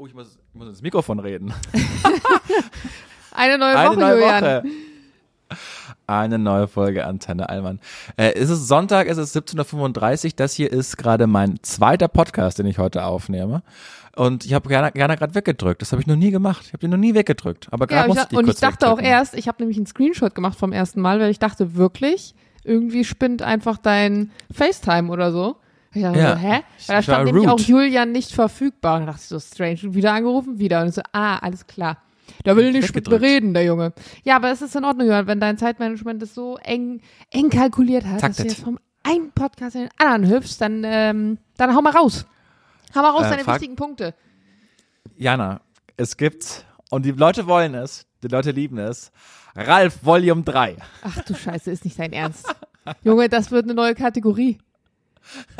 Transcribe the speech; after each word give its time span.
Oh, 0.00 0.06
ich 0.06 0.14
muss, 0.14 0.38
ich 0.48 0.58
muss 0.58 0.66
ins 0.66 0.80
Mikrofon 0.80 1.18
reden. 1.18 1.52
Eine 3.32 3.58
neue 3.58 3.76
Eine 3.76 3.90
Woche, 3.90 4.00
neue 4.00 4.14
Julian. 4.14 4.44
Woche. 4.44 4.62
Eine 6.06 6.38
neue 6.38 6.68
Folge 6.68 7.04
Antenne 7.04 7.50
Allmann. 7.50 7.80
Äh, 8.16 8.32
es 8.32 8.48
ist 8.48 8.66
Sonntag, 8.66 9.08
es 9.08 9.18
ist 9.18 9.36
17.35 9.36 10.24
Uhr. 10.24 10.32
Das 10.36 10.54
hier 10.54 10.72
ist 10.72 10.96
gerade 10.96 11.26
mein 11.26 11.62
zweiter 11.62 12.08
Podcast, 12.08 12.58
den 12.58 12.64
ich 12.64 12.78
heute 12.78 13.04
aufnehme. 13.04 13.62
Und 14.16 14.46
ich 14.46 14.54
habe 14.54 14.70
gerne, 14.70 14.90
gerne 14.90 15.18
gerade 15.18 15.34
weggedrückt. 15.34 15.82
Das 15.82 15.92
habe 15.92 16.00
ich 16.00 16.06
noch 16.08 16.16
nie 16.16 16.30
gemacht. 16.30 16.62
Ich 16.64 16.72
habe 16.72 16.80
den 16.80 16.92
noch 16.92 16.96
nie 16.96 17.14
weggedrückt. 17.14 17.68
Aber 17.70 17.84
Ja, 17.90 18.06
gerade 18.06 18.08
und 18.08 18.16
musste 18.16 18.26
ich, 18.28 18.32
ich 18.32 18.38
und 18.38 18.48
ich 18.48 18.58
dachte 18.58 18.88
auch 18.88 19.00
erst, 19.02 19.34
ich 19.34 19.48
habe 19.48 19.60
nämlich 19.60 19.76
einen 19.76 19.86
Screenshot 19.86 20.34
gemacht 20.34 20.58
vom 20.58 20.72
ersten 20.72 21.02
Mal, 21.02 21.20
weil 21.20 21.30
ich 21.30 21.40
dachte 21.40 21.74
wirklich, 21.74 22.34
irgendwie 22.64 23.04
spinnt 23.04 23.42
einfach 23.42 23.76
dein 23.76 24.30
FaceTime 24.50 25.10
oder 25.10 25.30
so. 25.30 25.56
Ich 25.92 26.02
dachte 26.02 26.18
Ja, 26.18 26.32
so, 26.36 26.38
hä? 26.38 26.62
Weil 26.86 26.96
da 26.96 27.02
stand 27.02 27.24
nämlich 27.26 27.48
auch. 27.48 27.58
Julian 27.58 28.12
nicht 28.12 28.32
verfügbar. 28.32 28.96
Und 29.00 29.06
da 29.06 29.12
dachte 29.12 29.22
ich 29.22 29.28
so, 29.28 29.40
strange. 29.40 29.78
Wieder 29.94 30.12
angerufen, 30.12 30.58
wieder. 30.58 30.82
Und 30.82 30.94
so, 30.94 31.02
ah, 31.12 31.38
alles 31.38 31.66
klar. 31.66 31.98
Der 32.44 32.56
will 32.56 32.70
nicht 32.70 32.94
mit 32.94 33.08
mir 33.08 33.20
reden, 33.20 33.54
der 33.54 33.64
Junge. 33.64 33.92
Ja, 34.22 34.36
aber 34.36 34.50
es 34.52 34.62
ist 34.62 34.76
in 34.76 34.84
Ordnung, 34.84 35.06
Julian, 35.08 35.26
wenn 35.26 35.40
dein 35.40 35.58
Zeitmanagement 35.58 36.22
das 36.22 36.32
so 36.34 36.58
eng, 36.58 37.00
eng 37.30 37.50
kalkuliert 37.50 38.04
hat, 38.04 38.14
dass 38.22 38.36
Taktet. 38.36 38.44
du 38.44 38.48
jetzt 38.50 38.62
vom 38.62 38.78
einen 39.02 39.32
Podcast 39.32 39.74
in 39.74 39.82
den 39.82 39.90
anderen 39.98 40.30
hüpfst, 40.36 40.60
dann, 40.60 40.82
ähm, 40.84 41.38
dann 41.56 41.74
hau 41.74 41.82
mal 41.82 41.90
raus. 41.92 42.26
Hau 42.94 43.00
mal 43.02 43.10
raus 43.10 43.26
Äh, 43.26 43.30
deine 43.30 43.46
wichtigen 43.46 43.74
Punkte. 43.76 44.14
Jana, 45.16 45.60
es 45.96 46.16
gibt, 46.16 46.64
und 46.90 47.04
die 47.04 47.10
Leute 47.12 47.46
wollen 47.46 47.74
es, 47.74 48.06
die 48.22 48.28
Leute 48.28 48.52
lieben 48.52 48.78
es, 48.78 49.10
Ralf 49.56 50.04
Volume 50.04 50.42
3. 50.42 50.76
Ach 51.02 51.22
du 51.24 51.34
Scheiße, 51.34 51.70
ist 51.70 51.84
nicht 51.84 51.98
dein 51.98 52.12
Ernst. 52.12 52.54
Junge, 53.02 53.28
das 53.28 53.50
wird 53.50 53.64
eine 53.64 53.74
neue 53.74 53.94
Kategorie. 53.94 54.58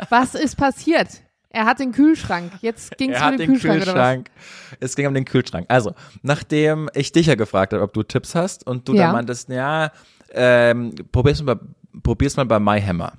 Was 0.09 0.35
ist 0.35 0.55
passiert? 0.57 1.07
Er 1.49 1.65
hat 1.65 1.79
den 1.79 1.91
Kühlschrank. 1.91 2.51
Jetzt 2.61 2.97
ging 2.97 3.11
es 3.11 3.21
um 3.21 3.31
den 3.31 3.37
den 3.39 3.47
Kühlschrank, 3.51 3.83
Kühlschrank. 3.83 4.31
Es 4.79 4.95
ging 4.95 5.07
um 5.07 5.13
den 5.13 5.25
Kühlschrank. 5.25 5.65
Also, 5.69 5.93
nachdem 6.21 6.89
ich 6.93 7.11
dich 7.11 7.25
ja 7.27 7.35
gefragt 7.35 7.73
habe, 7.73 7.83
ob 7.83 7.93
du 7.93 8.03
Tipps 8.03 8.35
hast 8.35 8.65
und 8.65 8.87
du 8.87 8.93
Ja. 8.95 9.03
dann 9.07 9.11
meintest, 9.13 9.49
ja, 9.49 9.91
ähm, 10.33 10.95
probier's 11.11 11.41
mal, 11.43 11.55
bei- 11.55 11.65
probier's 12.03 12.37
mal 12.37 12.45
bei 12.45 12.57
MyHammer. 12.59 13.13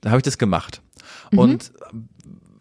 Da 0.00 0.08
habe 0.10 0.18
ich 0.18 0.22
das 0.22 0.38
gemacht. 0.38 0.80
Mhm. 1.30 1.38
Und 1.38 1.72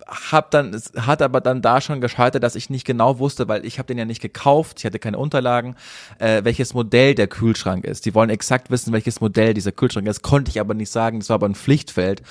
hab 0.08 0.52
dann, 0.52 0.74
es 0.74 0.92
hat 0.98 1.22
aber 1.22 1.42
dann 1.42 1.62
da 1.62 1.82
schon 1.82 2.00
gescheitert, 2.02 2.42
dass 2.42 2.56
ich 2.56 2.70
nicht 2.70 2.86
genau 2.86 3.20
wusste, 3.20 3.48
weil 3.48 3.66
ich 3.66 3.78
habe 3.78 3.88
den 3.88 3.98
ja 3.98 4.06
nicht 4.06 4.22
gekauft, 4.22 4.80
ich 4.80 4.86
hatte 4.86 5.00
keine 5.00 5.18
Unterlagen, 5.18 5.76
äh, 6.20 6.44
welches 6.44 6.74
Modell 6.74 7.14
der 7.16 7.28
Kühlschrank 7.28 7.84
ist. 7.84 8.06
Die 8.06 8.16
wollen 8.16 8.30
exakt 8.30 8.72
wissen, 8.72 8.94
welches 8.94 9.20
Modell 9.22 9.54
dieser 9.54 9.72
Kühlschrank 9.72 10.08
ist, 10.08 10.22
konnte 10.22 10.50
ich 10.50 10.60
aber 10.60 10.74
nicht 10.74 10.90
sagen, 10.92 11.20
das 11.20 11.30
war 11.30 11.36
aber 11.36 11.48
ein 11.50 11.56
Pflichtfeld. 11.56 12.22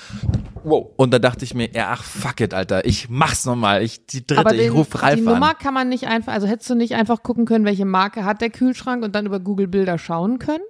Wow. 0.63 0.87
Und 0.95 1.13
dann 1.13 1.21
dachte 1.21 1.45
ich 1.45 1.53
mir, 1.53 1.69
ja, 1.73 1.89
ach 1.91 2.03
fuck 2.03 2.41
it, 2.41 2.53
Alter, 2.53 2.85
ich 2.85 3.09
mach's 3.09 3.45
nochmal, 3.45 3.83
ich 3.83 4.05
die 4.07 4.25
dritte, 4.25 4.39
Aber 4.41 4.53
ich 4.53 4.61
den, 4.61 4.71
ruf 4.71 5.01
Ralf 5.01 5.15
die 5.15 5.27
an. 5.27 5.33
Nummer 5.35 5.53
kann 5.53 5.73
man 5.73 5.87
nicht 5.89 6.07
einfach, 6.07 6.33
also 6.33 6.47
hättest 6.47 6.69
du 6.69 6.75
nicht 6.75 6.95
einfach 6.95 7.21
gucken 7.23 7.45
können, 7.45 7.65
welche 7.65 7.85
Marke 7.85 8.25
hat 8.25 8.41
der 8.41 8.49
Kühlschrank 8.49 9.03
und 9.03 9.13
dann 9.15 9.25
über 9.25 9.39
Google 9.39 9.67
Bilder 9.67 9.97
schauen 9.97 10.39
können? 10.39 10.63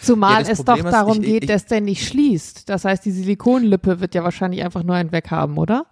Zumal 0.00 0.42
Ja, 0.44 0.50
es 0.50 0.58
Problem 0.62 0.78
doch 0.78 0.84
ist, 0.86 0.92
darum 0.92 1.20
ich- 1.20 1.26
geht, 1.26 1.42
ich- 1.44 1.48
dass 1.48 1.66
der 1.66 1.80
nicht 1.80 2.06
schließt. 2.06 2.68
Das 2.68 2.84
heißt, 2.84 3.04
die 3.04 3.10
Silikonlippe 3.10 4.00
wird 4.00 4.14
ja 4.14 4.22
wahrscheinlich 4.24 4.62
einfach 4.64 4.82
nur 4.82 4.94
einen 4.96 5.12
weg 5.12 5.30
haben, 5.30 5.58
oder? 5.58 5.86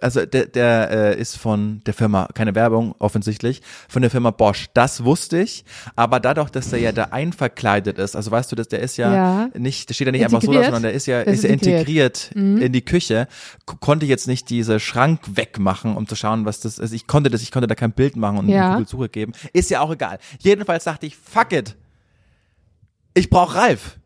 Also 0.00 0.24
der, 0.26 0.46
der 0.46 0.90
äh, 0.90 1.20
ist 1.20 1.36
von 1.36 1.82
der 1.86 1.94
Firma, 1.94 2.28
keine 2.34 2.54
Werbung 2.54 2.94
offensichtlich, 2.98 3.62
von 3.88 4.02
der 4.02 4.10
Firma 4.10 4.30
Bosch. 4.30 4.68
Das 4.74 5.04
wusste 5.04 5.40
ich, 5.40 5.64
aber 5.96 6.20
dadurch, 6.20 6.50
dass 6.50 6.70
der 6.70 6.78
ja 6.80 6.92
da 6.92 7.04
einverkleidet 7.04 7.98
ist, 7.98 8.16
also 8.16 8.30
weißt 8.30 8.50
du, 8.52 8.56
dass 8.56 8.68
der 8.68 8.80
ist 8.80 8.96
ja, 8.96 9.14
Ja. 9.14 9.48
nicht, 9.56 9.88
der 9.88 9.94
steht 9.94 10.06
ja 10.06 10.12
nicht 10.12 10.24
einfach 10.24 10.40
so 10.42 10.46
da, 10.48 10.58
Integriert? 10.60 10.64
sondern 10.66 10.82
der 10.82 10.92
ist 10.92 11.06
ja, 11.06 11.20
ist 11.22 11.44
ja 11.44 11.50
integriert. 11.50 12.30
Mhm. 12.34 12.40
integriert 12.42 12.66
in 12.66 12.72
die 12.72 12.84
Küche, 12.84 13.28
konnte 13.80 14.04
ich 14.06 14.10
jetzt 14.10 14.26
nicht 14.28 14.50
diese 14.50 14.80
Schrank 14.80 15.20
wegmachen, 15.34 15.96
um 15.96 16.06
zu 16.06 16.16
schauen, 16.16 16.44
was 16.44 16.60
das 16.60 16.78
ist. 16.78 16.92
Ich 16.92 17.06
konnte 17.06 17.30
das, 17.30 17.42
ich 17.42 17.50
konnte 17.50 17.66
da 17.66 17.74
kein 17.74 17.92
Bild 17.92 18.16
machen 18.16 18.38
und 18.38 18.48
Ja. 18.48 18.62
eine 18.66 18.72
Google-Suche 18.74 19.08
geben. 19.08 19.32
Ist 19.52 19.70
ja 19.70 19.80
auch 19.80 19.92
egal. 19.92 20.18
Jedenfalls 20.40 20.84
dachte 20.84 21.06
ich, 21.06 21.16
fuck 21.16 21.52
it. 21.52 21.76
Ich 23.14 23.28
brauch 23.30 23.54
Ralf. 23.54 23.98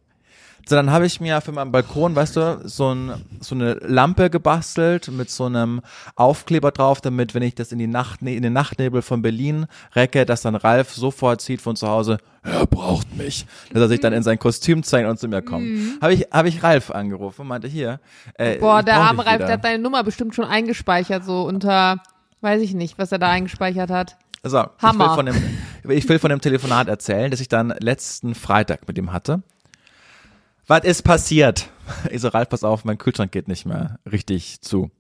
So, 0.67 0.77
dann 0.77 0.91
habe 0.91 1.05
ich 1.07 1.21
mir 1.21 1.41
für 1.41 1.53
meinen 1.53 1.73
Balkon, 1.73 2.17
weißt 2.17 2.37
du, 2.37 2.61
so, 2.65 2.95
ein, 2.95 3.13
so 3.41 3.55
eine 3.55 3.75
Lampe 3.75 4.31
gebastelt 4.31 5.09
mit 5.09 5.29
so 5.31 5.45
einem 5.45 5.83
Aufkleber 6.17 6.71
drauf, 6.71 7.01
damit, 7.03 7.35
wenn 7.35 7.43
ich 7.43 7.55
das 7.55 7.71
in 7.71 7.79
die 7.79 7.87
Nacht, 7.87 8.23
in 8.23 8.43
den 8.43 8.53
Nachtnebel 8.55 9.03
von 9.03 9.21
Berlin 9.21 9.67
recke, 9.95 10.25
dass 10.25 10.43
dann 10.43 10.55
Ralf 10.55 10.95
sofort 10.95 11.41
sieht 11.43 11.61
von 11.61 11.77
zu 11.77 11.89
Hause, 11.89 12.19
er 12.43 12.67
braucht 12.67 13.15
mich. 13.17 13.47
Dass 13.73 13.83
er 13.83 13.89
sich 13.89 14.01
dann 14.01 14.13
in 14.15 14.23
sein 14.23 14.39
Kostüm 14.39 14.83
zeigt 14.83 15.09
und 15.09 15.19
zu 15.19 15.29
mir 15.29 15.43
kommt. 15.43 15.67
Habe 16.01 16.15
ich, 16.15 16.29
habe 16.33 16.49
ich 16.49 16.63
Ralf 16.63 16.91
angerufen 16.91 17.43
und 17.43 17.49
meinte, 17.49 17.69
hier, 17.69 18.01
äh, 18.39 18.57
Mhm. 18.57 18.61
Boah, 18.61 18.83
der 18.83 18.97
arme 18.97 19.25
Ralf, 19.27 19.37
wieder. 19.37 19.47
der 19.47 19.55
hat 19.55 19.65
deine 19.65 19.83
Nummer 19.83 20.03
bestimmt 20.03 20.35
schon 20.35 20.45
eingespeichert, 20.47 21.25
so 21.25 21.43
unter, 21.43 21.99
weiß 22.41 22.63
ich 22.63 22.75
nicht, 22.75 22.97
was 22.99 23.13
er 23.13 23.19
da 23.19 23.29
eingespeichert 23.31 23.91
hat. 23.91 24.17
So, 24.43 24.59
ich 24.61 24.65
will, 24.83 24.89
Hammer. 24.89 25.15
von 25.15 25.27
dem, 25.27 25.37
ich 25.91 26.09
will 26.09 26.19
von 26.19 26.31
dem 26.31 26.41
Telefonat 26.41 26.89
erzählen, 26.89 27.31
das 27.31 27.41
ich 27.41 27.49
dann 27.49 27.75
letzten 27.81 28.35
Freitag 28.35 28.87
mit 28.87 28.97
ihm 28.99 29.13
hatte. 29.13 29.43
Was 30.67 30.85
ist 30.85 31.03
passiert? 31.03 31.69
Ich 32.11 32.23
so, 32.23 32.29
Ralf, 32.29 32.49
pass 32.49 32.65
auf, 32.65 32.87
mein 32.87 32.97
Kühlschrank 32.97 33.31
geht 33.31 33.47
nicht 33.47 33.67
mehr 33.67 33.99
richtig 34.11 34.63
zu. 34.63 34.91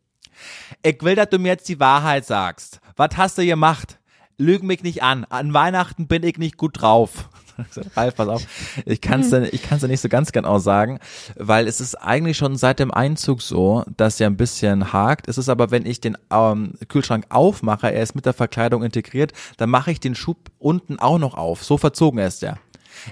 Ich 0.82 1.02
will, 1.02 1.14
dass 1.14 1.30
du 1.30 1.38
mir 1.38 1.48
jetzt 1.48 1.66
die 1.70 1.80
Wahrheit 1.80 2.26
sagst. 2.26 2.80
Was 2.96 3.16
hast 3.16 3.38
du 3.38 3.46
gemacht? 3.46 3.98
Lüg 4.36 4.62
mich 4.62 4.82
nicht 4.82 5.02
an. 5.02 5.24
An 5.24 5.54
Weihnachten 5.54 6.06
bin 6.06 6.22
ich 6.24 6.36
nicht 6.36 6.58
gut 6.58 6.82
drauf. 6.82 7.30
Ralf, 7.96 8.16
pass 8.16 8.28
auf. 8.28 8.46
Ich 8.84 9.00
kann 9.00 9.20
es 9.20 9.32
ich 9.32 9.62
kann's 9.62 9.80
dir 9.80 9.88
nicht 9.88 10.02
so 10.02 10.10
ganz 10.10 10.32
genau 10.32 10.58
sagen, 10.58 10.98
weil 11.36 11.66
es 11.66 11.80
ist 11.80 11.94
eigentlich 11.94 12.36
schon 12.36 12.56
seit 12.56 12.80
dem 12.80 12.90
Einzug 12.90 13.40
so, 13.40 13.82
dass 13.96 14.20
er 14.20 14.26
ein 14.26 14.36
bisschen 14.36 14.92
hakt. 14.92 15.26
Es 15.26 15.38
ist 15.38 15.48
aber, 15.48 15.70
wenn 15.70 15.86
ich 15.86 16.02
den 16.02 16.18
ähm, 16.30 16.74
Kühlschrank 16.88 17.24
aufmache, 17.30 17.90
er 17.90 18.02
ist 18.02 18.14
mit 18.14 18.26
der 18.26 18.34
Verkleidung 18.34 18.82
integriert, 18.82 19.32
dann 19.56 19.70
mache 19.70 19.90
ich 19.90 20.00
den 20.00 20.14
Schub 20.14 20.50
unten 20.58 20.98
auch 20.98 21.18
noch 21.18 21.34
auf. 21.34 21.64
So 21.64 21.78
verzogen 21.78 22.18
ist 22.18 22.42
er. 22.42 22.58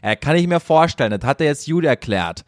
Er 0.01 0.17
kann 0.17 0.37
ich 0.37 0.47
mir 0.47 0.61
vorstellen, 0.61 1.11
das 1.11 1.29
hat 1.29 1.41
er 1.41 1.49
jetzt 1.49 1.67
Jude 1.67 1.89
erklärt. 1.89 2.45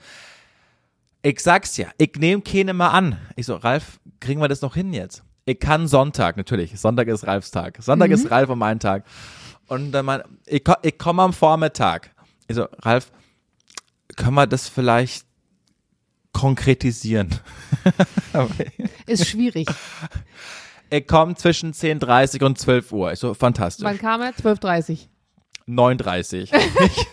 Ich 1.22 1.41
sag's 1.41 1.77
ja, 1.77 1.89
ich 1.97 2.12
nehme 2.17 2.43
keine 2.43 2.75
mal 2.75 2.91
an. 2.91 3.19
Ich 3.37 3.47
so, 3.47 3.56
Ralf, 3.56 3.99
kriegen 4.21 4.41
wir 4.41 4.49
das 4.49 4.61
noch 4.61 4.75
hin 4.75 4.93
jetzt? 4.93 5.22
Ich 5.47 5.59
kann 5.59 5.89
Sonntag, 5.89 6.37
natürlich. 6.37 6.78
Sonntag 6.78 7.09
ist 7.09 7.27
Ralfs 7.27 7.50
Tag. 7.50 7.78
Sonntag 7.81 8.11
ist 8.11 8.31
Ralf 8.31 8.49
und 8.50 8.59
mein 8.59 8.78
Tag. 8.81 9.05
Und 9.67 9.93
dann 9.93 10.06
mein, 10.06 10.22
ich, 10.47 10.62
ich 10.83 10.99
komme 10.99 11.22
am 11.22 11.33
Vormittag. 11.33 12.11
Ich 12.47 12.56
so, 12.56 12.67
Ralf, 12.81 13.11
können 14.16 14.34
wir 14.34 14.47
das 14.47 14.69
vielleicht 14.69 15.27
konkretisieren? 16.33 17.31
Ist 19.06 19.28
schwierig. 19.28 19.69
ich 20.91 21.06
komme 21.06 21.34
zwischen 21.34 21.72
10.30 21.72 22.45
und 22.45 22.59
12 22.59 22.93
Uhr. 22.93 23.12
Ich 23.12 23.19
so, 23.19 23.34
fantastisch. 23.34 23.84
Wann 23.84 23.99
kam 23.99 24.21
er? 24.21 24.33
12.30 24.33 25.09
9.30 25.69 26.51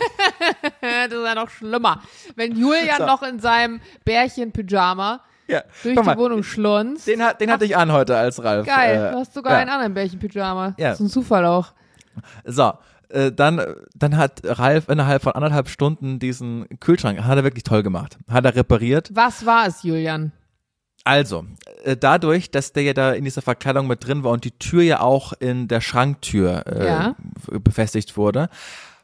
Das 0.81 1.11
ist 1.11 1.25
ja 1.25 1.35
noch 1.35 1.49
schlimmer. 1.49 2.01
Wenn 2.35 2.55
Julian 2.55 2.97
So. 2.97 3.05
noch 3.05 3.23
in 3.23 3.39
seinem 3.39 3.79
Bärchen-Pyjama 4.05 5.21
ja. 5.47 5.61
durch 5.83 5.95
Guck 5.95 6.03
die 6.03 6.09
mal, 6.09 6.17
Wohnung 6.17 6.43
schlunzt. 6.43 7.07
den, 7.07 7.23
hat, 7.23 7.41
den 7.41 7.51
hatte 7.51 7.65
ich 7.65 7.77
an 7.77 7.91
heute 7.91 8.17
als 8.17 8.43
Ralf. 8.43 8.65
Geil, 8.65 9.07
äh, 9.07 9.11
du 9.11 9.17
hast 9.19 9.33
sogar 9.33 9.53
ja. 9.53 9.59
einen 9.59 9.69
anderen 9.69 9.93
Bärchen-Pyjama. 9.93 10.75
Ja. 10.77 10.89
Das 10.89 10.99
ist 10.99 11.05
ein 11.05 11.09
Zufall 11.09 11.45
auch. 11.45 11.73
So, 12.45 12.73
äh, 13.09 13.31
dann, 13.31 13.61
dann 13.95 14.17
hat 14.17 14.41
Ralf 14.43 14.89
innerhalb 14.89 15.23
von 15.23 15.33
anderthalb 15.33 15.69
Stunden 15.69 16.19
diesen 16.19 16.67
Kühlschrank, 16.79 17.23
hat 17.23 17.37
er 17.37 17.43
wirklich 17.43 17.63
toll 17.63 17.83
gemacht. 17.83 18.17
Hat 18.29 18.45
er 18.45 18.55
repariert. 18.55 19.09
Was 19.13 19.45
war 19.45 19.67
es, 19.67 19.83
Julian? 19.83 20.31
Also, 21.03 21.45
äh, 21.83 21.97
dadurch, 21.97 22.51
dass 22.51 22.73
der 22.73 22.83
ja 22.83 22.93
da 22.93 23.11
in 23.13 23.23
dieser 23.23 23.41
Verkleidung 23.41 23.87
mit 23.87 24.05
drin 24.05 24.23
war 24.23 24.31
und 24.31 24.43
die 24.43 24.51
Tür 24.51 24.83
ja 24.83 24.99
auch 25.01 25.33
in 25.33 25.67
der 25.67 25.81
Schranktür 25.81 26.63
äh, 26.67 26.85
Ja. 26.85 27.15
befestigt 27.47 28.17
wurde, 28.17 28.49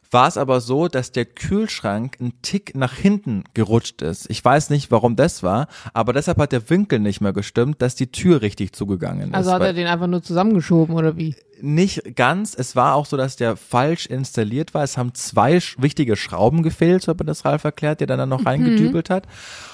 war 0.09 0.27
es 0.29 0.37
aber 0.37 0.61
so, 0.61 0.87
dass 0.87 1.11
der 1.11 1.25
Kühlschrank 1.25 2.15
einen 2.21 2.41
Tick 2.41 2.75
nach 2.75 2.93
hinten 2.93 3.43
gerutscht 3.53 4.01
ist. 4.01 4.29
Ich 4.29 4.43
weiß 4.45 4.69
nicht, 4.69 4.89
warum 4.89 5.17
das 5.17 5.43
war, 5.43 5.67
aber 5.93 6.13
deshalb 6.13 6.37
hat 6.37 6.53
der 6.53 6.69
Winkel 6.69 6.99
nicht 6.99 7.19
mehr 7.19 7.33
gestimmt, 7.33 7.81
dass 7.81 7.95
die 7.95 8.09
Tür 8.11 8.41
richtig 8.41 8.71
zugegangen 8.73 9.33
Also 9.33 9.49
ist. 9.49 9.53
hat 9.55 9.59
weil- 9.61 9.67
er 9.67 9.73
den 9.73 9.87
einfach 9.87 10.07
nur 10.07 10.23
zusammengeschoben 10.23 10.95
oder 10.95 11.17
wie? 11.17 11.35
Nicht 11.61 12.15
ganz. 12.15 12.53
Es 12.57 12.75
war 12.75 12.95
auch 12.95 13.05
so, 13.05 13.17
dass 13.17 13.35
der 13.35 13.55
falsch 13.57 14.05
installiert 14.05 14.73
war. 14.73 14.83
Es 14.83 14.97
haben 14.97 15.13
zwei 15.13 15.57
sch- 15.57 15.81
wichtige 15.81 16.15
Schrauben 16.15 16.63
gefehlt, 16.63 17.03
so 17.03 17.11
hat 17.11 17.19
mir 17.19 17.25
das 17.25 17.45
Ralf 17.45 17.63
erklärt, 17.63 17.99
der 17.99 18.07
dann, 18.07 18.17
dann 18.19 18.29
noch 18.29 18.45
reingedübelt 18.45 19.09
hat. 19.09 19.27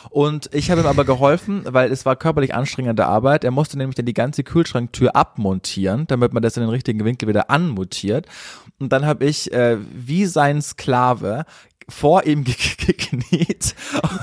Und 0.09 0.50
ich 0.53 0.69
habe 0.71 0.81
ihm 0.81 0.88
aber 0.88 1.06
geholfen, 1.06 1.63
weil 1.65 1.91
es 1.91 2.06
war 2.06 2.15
körperlich 2.15 2.53
anstrengende 2.53 3.06
Arbeit. 3.06 3.44
Er 3.44 3.51
musste 3.51 3.77
nämlich 3.77 3.95
dann 3.95 4.06
die 4.06 4.13
ganze 4.13 4.44
Kühlschranktür 4.44 5.15
abmontieren, 5.15 6.06
damit 6.07 6.33
man 6.33 6.44
das 6.44 6.56
in 6.57 6.62
den 6.62 6.69
richtigen 6.69 7.03
Winkel 7.06 7.27
wieder 7.27 7.50
anmutiert. 7.50 8.27
Und 8.80 8.91
dann 8.94 9.06
habe 9.06 9.25
ich 9.25 9.51
äh, 9.51 9.77
wie 9.94 10.25
sein 10.25 10.62
Sklave 10.62 11.45
vor 11.89 12.25
ihm 12.25 12.44
ge- 12.44 12.56
ge- 12.77 12.95
gekniet 12.95 13.75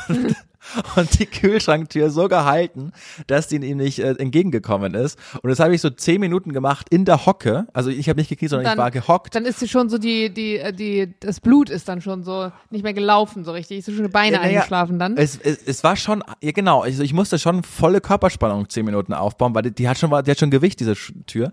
und, 0.09 0.35
und 0.97 1.19
die 1.19 1.27
Kühlschranktür 1.27 2.11
so 2.11 2.29
gehalten, 2.29 2.93
dass 3.27 3.49
die 3.49 3.57
ihm 3.57 3.79
nicht 3.79 3.99
äh, 3.99 4.13
entgegengekommen 4.13 4.95
ist. 4.95 5.19
Und 5.43 5.51
das 5.51 5.61
habe 5.61 5.75
ich 5.75 5.81
so 5.81 5.91
zehn 5.91 6.21
Minuten 6.21 6.53
gemacht 6.53 6.87
in 6.91 7.05
der 7.05 7.27
Hocke. 7.27 7.67
Also 7.73 7.91
ich 7.91 8.09
habe 8.09 8.19
nicht 8.19 8.29
gekniet, 8.29 8.51
sondern 8.51 8.65
Dann- 8.65 8.75
ich 8.75 8.79
war 8.79 8.91
gehockt. 8.91 9.35
Dann 9.35 9.45
ist 9.45 9.61
sie 9.61 9.69
schon 9.69 9.89
so 9.89 9.99
die, 9.99 10.31
die, 10.31 10.59
äh, 10.59 10.73
die, 10.73 11.15
das 11.21 11.41
Blut 11.41 11.71
ist 11.71 11.89
dann 11.89 12.01
schon 12.01 12.23
so 12.23 12.53
nicht 12.71 12.83
mehr 12.83 12.95
gelaufen, 12.95 13.45
so 13.45 13.53
richtig. 13.53 13.79
Ist 13.79 13.87
so 13.87 13.93
schon 13.93 14.05
die 14.05 14.11
Beine 14.11 14.37
Ja, 14.37 14.43
eingeschlafen 14.43 14.99
dann. 14.99 15.17
Es, 15.17 15.39
es, 15.39 15.59
es 15.65 15.85
war 15.85 15.97
schon, 15.97 16.23
ja 16.43 16.53
genau, 16.53 16.83
also 16.83 17.03
ich 17.03 17.13
musste 17.13 17.39
schon 17.39 17.63
volle 17.63 18.01
Körperspannung 18.01 18.69
zehn 18.69 18.85
Minuten 18.85 19.13
aufbauen, 19.13 19.55
weil 19.55 19.63
die, 19.63 19.73
die 19.73 19.89
hat 19.89 19.99
schon, 19.99 20.11
die 20.11 20.31
hat 20.31 20.39
schon 20.39 20.51
Gewicht, 20.51 20.81
diese 20.81 20.95
Tür. 21.27 21.53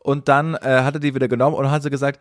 Und 0.00 0.28
dann 0.28 0.54
äh, 0.54 0.82
hat 0.82 0.94
er 0.94 1.00
die 1.00 1.14
wieder 1.14 1.28
genommen 1.28 1.56
und 1.56 1.70
hat 1.70 1.82
sie 1.82 1.90
gesagt, 1.90 2.20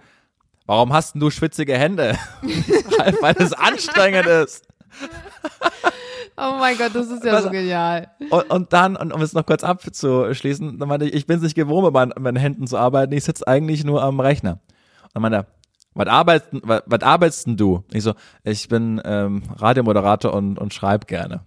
warum 0.65 0.93
hast 0.93 1.13
denn 1.13 1.21
du 1.21 1.29
schwitzige 1.29 1.77
Hände? 1.77 2.17
Halt, 2.99 3.21
weil 3.21 3.35
es 3.39 3.53
anstrengend 3.53 4.25
ist. 4.25 4.65
Oh 6.39 6.55
mein 6.59 6.77
Gott, 6.77 6.93
das 6.93 7.07
ist 7.09 7.23
ja 7.23 7.33
Was- 7.33 7.43
so 7.45 7.49
genial. 7.49 8.11
Und, 8.29 8.49
und 8.51 8.73
dann, 8.73 8.95
und 8.95 9.11
um 9.11 9.21
es 9.21 9.33
noch 9.33 9.45
kurz 9.45 9.63
abzuschließen, 9.63 10.77
dann 10.77 10.87
meinte 10.87 11.07
ich, 11.07 11.13
ich 11.13 11.25
bin 11.25 11.37
es 11.37 11.43
nicht 11.43 11.55
gewohnt, 11.55 11.85
mit 11.85 11.93
meinen, 11.93 12.09
mit 12.09 12.19
meinen 12.19 12.37
Händen 12.37 12.67
zu 12.67 12.77
arbeiten, 12.77 13.11
ich 13.13 13.23
sitze 13.23 13.47
eigentlich 13.47 13.83
nur 13.83 14.03
am 14.03 14.19
Rechner. 14.19 14.59
Und 15.03 15.09
dann 15.15 15.21
meinte 15.23 15.37
er, 15.39 15.45
was 15.95 16.07
arbeitest, 16.07 16.49
was, 16.61 16.83
was 16.85 17.01
arbeitest 17.01 17.47
denn 17.47 17.57
du? 17.57 17.83
Ich 17.91 18.03
so, 18.03 18.13
ich 18.43 18.67
bin 18.67 19.01
ähm, 19.03 19.43
Radiomoderator 19.55 20.31
und, 20.33 20.59
und 20.59 20.73
schreib 20.75 21.07
gerne. 21.07 21.41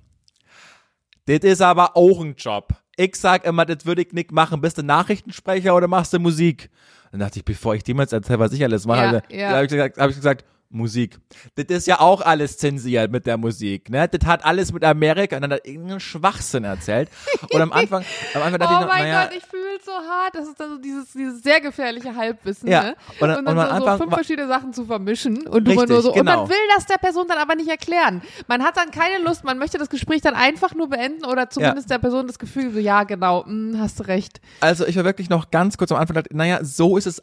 Das 1.27 1.39
ist 1.41 1.63
aber 1.63 1.97
auch 1.97 2.21
ein 2.21 2.35
Job. 2.37 2.69
Ich 2.97 3.15
sag 3.15 3.45
immer, 3.45 3.65
das 3.65 3.87
würde 3.87 4.03
ich 4.03 4.13
nicht 4.13 4.33
machen. 4.33 4.61
Bist 4.61 4.79
du 4.79 4.83
Nachrichtensprecher 4.83 5.75
oder 5.75 5.87
machst 5.87 6.13
du 6.13 6.19
Musik? 6.19 6.69
Dann 7.13 7.21
dachte 7.21 7.39
ich, 7.39 7.45
bevor 7.45 7.75
ich 7.77 7.85
dem 7.85 7.99
jetzt 8.01 8.13
erzähle, 8.13 8.41
was 8.41 8.53
ich 8.53 8.63
alles 8.65 8.87
mache, 8.87 9.05
Ja, 9.05 9.13
ja, 9.13 9.23
ja. 9.37 9.51
habe 9.51 9.65
ich, 9.65 9.71
gesagt- 9.71 9.99
hab 9.99 10.11
ich 10.11 10.17
gesagt, 10.17 10.45
Musik. 10.73 11.19
Das 11.57 11.67
ist 11.69 11.87
ja 11.89 11.99
auch 12.01 12.21
alles 12.21 12.57
zensiert 12.57 13.11
mit 13.11 13.27
der 13.27 13.37
Musik, 13.37 13.91
ne? 13.91 14.07
Das 14.09 14.25
hat 14.27 14.45
alles 14.45 14.73
mit 14.73 14.85
Amerika 14.85 15.35
und 15.37 15.43
dann 15.43 15.53
hat 15.53 15.67
irgendeinen 15.67 15.99
Schwachsinn 15.99 16.63
erzählt. 16.65 17.09
Und 17.53 17.61
am 17.61 17.73
Anfang, 17.73 18.05
am 18.35 18.43
Anfang 18.43 18.61
dachte 18.61 18.75
Oh 18.75 18.77
ich 18.77 18.81
noch, 18.83 18.89
mein 18.89 19.03
naja, 19.03 19.25
Gott, 19.25 19.37
ich 19.37 19.45
fühle 19.47 19.77
es 19.79 19.85
so 19.85 19.91
hart. 19.93 20.35
Das 20.37 20.47
ist 20.47 20.61
dann 20.61 20.71
so 20.71 20.79
dieses, 20.79 21.13
dieses 21.13 21.43
sehr 21.43 21.61
gefährliche 21.61 22.15
Halbwissen, 22.15 22.69
Ja, 22.69 22.83
ne? 22.83 22.97
und 23.21 23.29
dann- 23.29 23.39
Und, 23.39 23.45
dann 23.47 23.59
und 23.59 23.65
so, 23.65 23.69
so 23.69 23.75
Anfang 23.81 23.99
fünf 23.99 24.11
war- 24.13 24.19
verschiedene 24.19 24.47
Sachen 24.49 24.73
zu 24.73 24.85
vermischen 24.85 25.47
und 25.49 25.67
Richtig, 25.69 25.89
nur 25.89 26.03
so, 26.03 26.13
und 26.13 26.19
genau. 26.19 26.43
man 26.43 26.49
will 26.51 26.57
das 26.77 26.87
der 26.87 26.99
Person 26.99 27.27
dann 27.27 27.39
aber 27.39 27.57
nicht 27.57 27.69
erklären. 27.69 28.23
Man 28.47 28.63
hat 28.63 28.77
dann 28.77 28.93
keine 28.93 29.23
Lust, 29.25 29.43
man 29.43 29.59
möchte 29.59 29.77
das 29.79 29.91
Gespräch 29.91 30.21
dann 30.23 30.35
einfach 30.35 30.75
nur 30.75 30.89
beenden 30.89 31.25
oder 31.25 31.51
zumindest 31.51 31.91
der 31.91 31.99
Person 31.99 32.29
das 32.29 32.39
Gefühl, 32.39 32.73
so, 32.73 32.79
ja, 32.79 33.03
genau, 33.03 33.45
hm, 33.45 33.77
hast 33.81 33.99
du 33.99 34.05
recht. 34.05 34.41
also 34.61 34.87
ich 34.87 34.95
war 34.97 35.05
wirklich 35.05 35.29
noch 35.31 35.51
ganz 35.51 35.77
kurz 35.77 35.91
am 35.91 35.99
Anfang 35.99 36.15
gedacht, 36.15 36.33
naja, 36.33 36.61
so 36.63 36.97
ist 36.97 37.07
es 37.07 37.23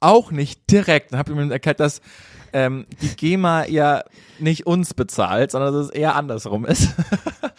auch 0.00 0.30
nicht 0.30 0.70
direkt. 0.70 1.12
Dann 1.12 1.18
habe 1.18 1.32
ich 1.32 1.36
mir 1.36 1.50
erklärt, 1.50 1.80
dass 1.80 2.00
ähm, 2.52 2.86
die 3.02 3.14
GEMA 3.14 3.66
ja 3.66 4.04
nicht 4.38 4.66
uns 4.66 4.94
bezahlt, 4.94 5.50
sondern 5.50 5.74
dass 5.74 5.86
es 5.86 5.90
eher 5.90 6.14
andersrum 6.14 6.64
ist. 6.64 6.88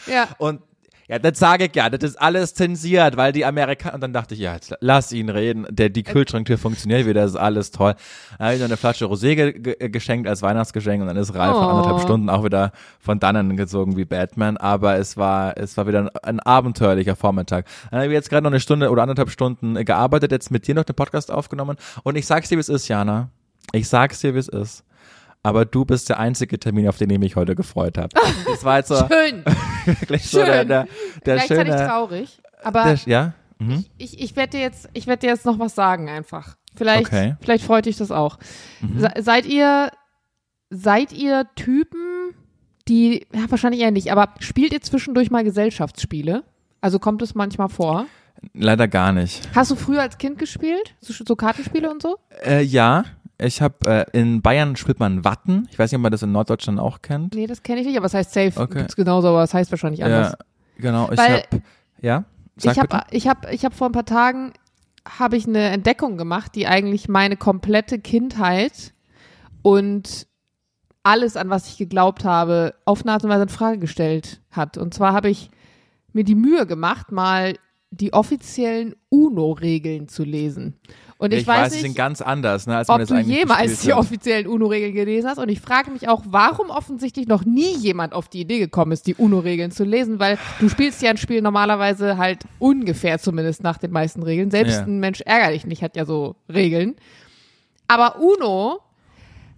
Ja. 0.07 0.30
Und 0.38 0.62
ja, 1.07 1.19
das 1.19 1.39
sage 1.39 1.65
ich 1.65 1.75
ja, 1.75 1.89
das 1.89 2.09
ist 2.12 2.21
alles 2.21 2.54
zensiert, 2.54 3.15
weil 3.15 3.31
die 3.31 3.45
Amerikaner, 3.45 3.95
und 3.95 4.01
dann 4.01 4.13
dachte 4.13 4.33
ich, 4.33 4.42
ja, 4.42 4.54
jetzt 4.54 4.75
lass 4.81 5.12
ihn 5.13 5.30
reden, 5.30 5.65
der, 5.69 5.89
die 5.89 6.04
Kühlschranktür 6.04 6.57
funktioniert 6.57 7.06
wieder, 7.06 7.21
das 7.21 7.31
ist 7.31 7.38
alles 7.38 7.71
toll. 7.71 7.95
Dann 8.38 8.45
habe 8.48 8.56
ich 8.56 8.59
noch 8.62 8.68
eine 8.68 8.77
Flasche 8.77 9.06
Rosé 9.06 9.36
ge 9.36 9.54
ge 9.54 9.89
geschenkt 9.89 10.27
als 10.27 10.42
Weihnachtsgeschenk 10.42 11.01
und 11.01 11.07
dann 11.07 11.18
ist 11.18 11.33
Ralf 11.33 11.56
nach 11.56 11.68
Oh. 11.68 11.69
anderthalb 11.69 12.01
Stunden 12.01 12.30
auch 12.30 12.44
wieder 12.44 12.71
von 13.00 13.19
dannen 13.19 13.56
gezogen 13.56 13.95
wie 13.95 14.06
Batman, 14.06 14.57
aber 14.57 14.98
es 14.98 15.15
war, 15.18 15.57
es 15.57 15.77
war 15.77 15.88
wieder 15.88 16.00
ein, 16.00 16.09
ein 16.24 16.39
abenteuerlicher 16.42 17.15
Vormittag. 17.15 17.65
Dann 17.89 18.00
habe 18.01 18.07
ich 18.07 18.13
jetzt 18.13 18.30
gerade 18.30 18.44
noch 18.44 18.51
eine 18.51 18.59
Stunde 18.59 18.89
oder 18.89 19.04
anderthalb 19.04 19.30
Stunden 19.30 19.75
gearbeitet, 19.86 20.31
jetzt 20.31 20.51
mit 20.51 20.68
dir 20.68 20.75
noch 20.75 20.83
den 20.83 20.95
Podcast 20.95 21.31
aufgenommen 21.31 21.77
und 22.04 22.15
ich 22.18 22.25
sag's 22.25 22.50
dir, 22.50 22.57
wie 22.57 22.62
es 22.62 22.69
ist, 22.69 22.88
Jana. 22.89 23.30
Ich 23.71 23.88
sag's 23.88 24.19
dir, 24.21 24.33
wie 24.33 24.39
es 24.39 24.48
ist. 24.48 24.83
Aber 25.47 25.65
du 25.65 25.85
bist 25.85 26.09
der 26.09 26.19
einzige 26.19 26.59
Termin, 26.59 26.88
auf 26.89 26.97
den 26.97 27.09
ich 27.09 27.19
mich 27.19 27.35
heute 27.35 27.55
gefreut 27.55 27.97
habe. 27.97 28.09
Das 28.45 28.63
war 28.63 28.77
jetzt 28.77 28.88
so 28.89 28.95
Schön. 28.97 29.44
wirklich 29.85 30.27
so 30.29 30.39
der, 30.39 30.59
Schön. 30.59 30.67
der, 30.67 30.88
der 31.25 31.35
Gleichzeitig 31.35 31.73
schöne. 31.73 31.88
traurig. 31.88 32.41
Aber 32.63 32.83
Der, 32.83 32.95
ja? 33.05 33.33
Mhm. 33.59 33.85
ich, 33.97 34.19
ich 34.21 34.35
werde 34.35 34.51
dir 34.57 34.61
jetzt, 34.61 34.89
ich 34.94 35.07
werde 35.07 35.21
dir 35.21 35.29
jetzt 35.29 35.45
noch 35.45 35.59
was 35.59 35.75
sagen 35.75 36.09
einfach. 36.09 36.55
Vielleicht, 36.75 37.07
Okay. 37.07 37.29
Mhm. 37.31 37.38
vielleicht 37.41 37.63
freut 37.65 37.85
dich 37.85 37.97
das 37.97 38.11
auch. 38.11 38.38
Se, 38.97 39.09
seid 39.19 39.45
ihr, 39.45 39.89
seid 40.69 41.11
ihr 41.13 41.45
Typen, 41.55 42.33
die, 42.88 43.25
ja, 43.33 43.41
wahrscheinlich 43.49 43.81
eher 43.81 43.91
nicht, 43.91 44.11
aber 44.11 44.29
spielt 44.39 44.73
ihr 44.73 44.81
zwischendurch 44.81 45.29
mal 45.31 45.44
Gesellschaftsspiele? 45.44 46.44
Also 46.81 46.99
kommt 46.99 47.21
es 47.21 47.35
manchmal 47.35 47.69
vor? 47.69 48.05
Leider 48.53 48.88
gar 48.88 49.11
nicht. 49.13 49.47
Hast 49.55 49.71
du 49.71 49.75
früher 49.75 50.01
als 50.01 50.17
Kind 50.19 50.38
gespielt? 50.38 50.94
So, 51.01 51.11
so 51.27 51.35
Kartenspiele 51.35 51.89
und 51.89 52.01
so? 52.03 52.17
Äh, 52.45 52.61
ja, 52.61 53.03
ich 53.39 53.62
habe 53.62 54.06
äh, 54.13 54.18
in 54.18 54.42
Bayern 54.42 54.75
spielt 54.75 55.00
man 55.00 55.24
Watten. 55.24 55.68
Ich 55.72 55.78
weiß 55.78 55.92
nicht, 55.92 55.98
ob 55.98 56.04
man 56.04 56.12
das 56.12 56.24
in 56.24 56.31
Norddeutschland 56.31 56.80
auch 56.80 57.01
kennt. 57.01 57.36
Nee, 57.36 57.48
das 57.48 57.63
kenne 57.63 57.81
ich 57.81 57.88
nicht, 57.88 57.98
aber 57.98 58.07
es 58.07 58.13
heißt 58.13 58.34
Safe. 58.34 58.54
Okay. 58.56 58.80
Gibt's 58.80 58.95
genauso, 58.95 59.30
aber 59.30 59.44
es 59.44 59.54
heißt 59.54 59.72
wahrscheinlich 59.72 60.04
anders. 60.04 60.31
Ja, 60.31 60.38
genau. 60.80 61.12
Ich 61.12 61.19
habe 61.19 61.44
ja. 62.01 62.25
Sag 62.56 62.72
ich 62.72 62.80
habe 62.80 63.04
ich 63.12 63.28
hab, 63.28 63.51
ich 63.51 63.66
hab 63.66 63.74
vor 63.75 63.89
ein 63.89 63.92
paar 63.92 64.06
Tagen 64.06 64.54
habe 65.07 65.38
ich 65.38 65.48
eine 65.48 65.69
Entdeckung 65.69 66.18
gemacht, 66.18 66.56
die 66.56 66.68
eigentlich 66.68 67.07
meine 67.07 67.38
komplette 67.38 68.00
Kindheit 68.00 68.94
und 69.62 70.28
alles, 71.04 71.38
an 71.38 71.50
was 71.50 71.69
ich 71.69 71.78
geglaubt 71.78 72.25
habe, 72.25 72.74
auf 72.83 73.04
eine 73.04 73.13
Art 73.13 73.24
und 73.24 73.30
Weise 73.30 73.44
in 73.44 73.50
Frage 73.50 73.78
gestellt 73.78 74.42
hat. 74.51 74.78
Und 74.78 74.94
zwar 74.94 75.13
habe 75.13 75.30
ich 75.30 75.50
mir 76.12 76.24
die 76.24 76.36
Mühe 76.36 76.66
gemacht, 76.66 77.12
mal 77.12 77.54
die 77.92 78.12
offiziellen 78.12 78.95
UNO-Regeln 79.10 80.10
zu 80.10 80.24
lesen. 80.24 80.75
Und 81.19 81.34
ich, 81.34 81.42
ich 81.42 81.48
weiß, 81.48 81.66
weiß, 81.66 81.72
nicht, 81.74 81.81
sind 81.81 81.96
ganz 81.96 82.22
anders, 82.22 82.68
ne, 82.68 82.78
als 82.78 82.88
man 82.88 83.02
ob 83.02 83.08
das 83.08 83.10
du 83.10 83.24
jemals 83.24 83.81
die 83.81 83.94
offiziellen 83.94 84.46
UNO-Regeln 84.46 84.94
gelesen 84.94 85.28
hast. 85.28 85.40
Und 85.40 85.50
ich 85.50 85.60
frage 85.60 85.90
mich 85.90 86.08
auch, 86.08 86.24
warum 86.28 86.69
offensichtlich 86.69 87.28
noch 87.28 87.44
nie 87.44 87.75
jemand 87.75 88.14
auf 88.14 88.28
die 88.28 88.42
Idee 88.42 88.60
gekommen 88.60 88.92
ist, 88.92 89.08
die 89.08 89.16
UNO-Regeln 89.16 89.72
zu 89.72 89.84
lesen, 89.84 90.19
weil 90.19 90.38
du 90.60 90.69
spielst 90.69 91.02
ja 91.02 91.10
ein 91.10 91.18
Spiel 91.18 91.42
normalerweise 91.42 92.18
halt 92.18 92.44
ungefähr 92.60 93.18
zumindest 93.18 93.64
nach 93.64 93.80
den 93.80 93.92
meisten 93.92 94.22
Regeln. 94.22 94.52
Selbst 94.52 94.75
Ja. 94.75 94.84
ein 94.84 95.00
Mensch 95.00 95.22
ärger 95.22 95.52
dich 95.52 95.66
nicht, 95.66 95.81
hat 95.81 95.96
ja 95.96 96.06
so 96.06 96.36
Regeln. 96.54 96.96
Aber 97.88 98.19
UNO 98.19 98.81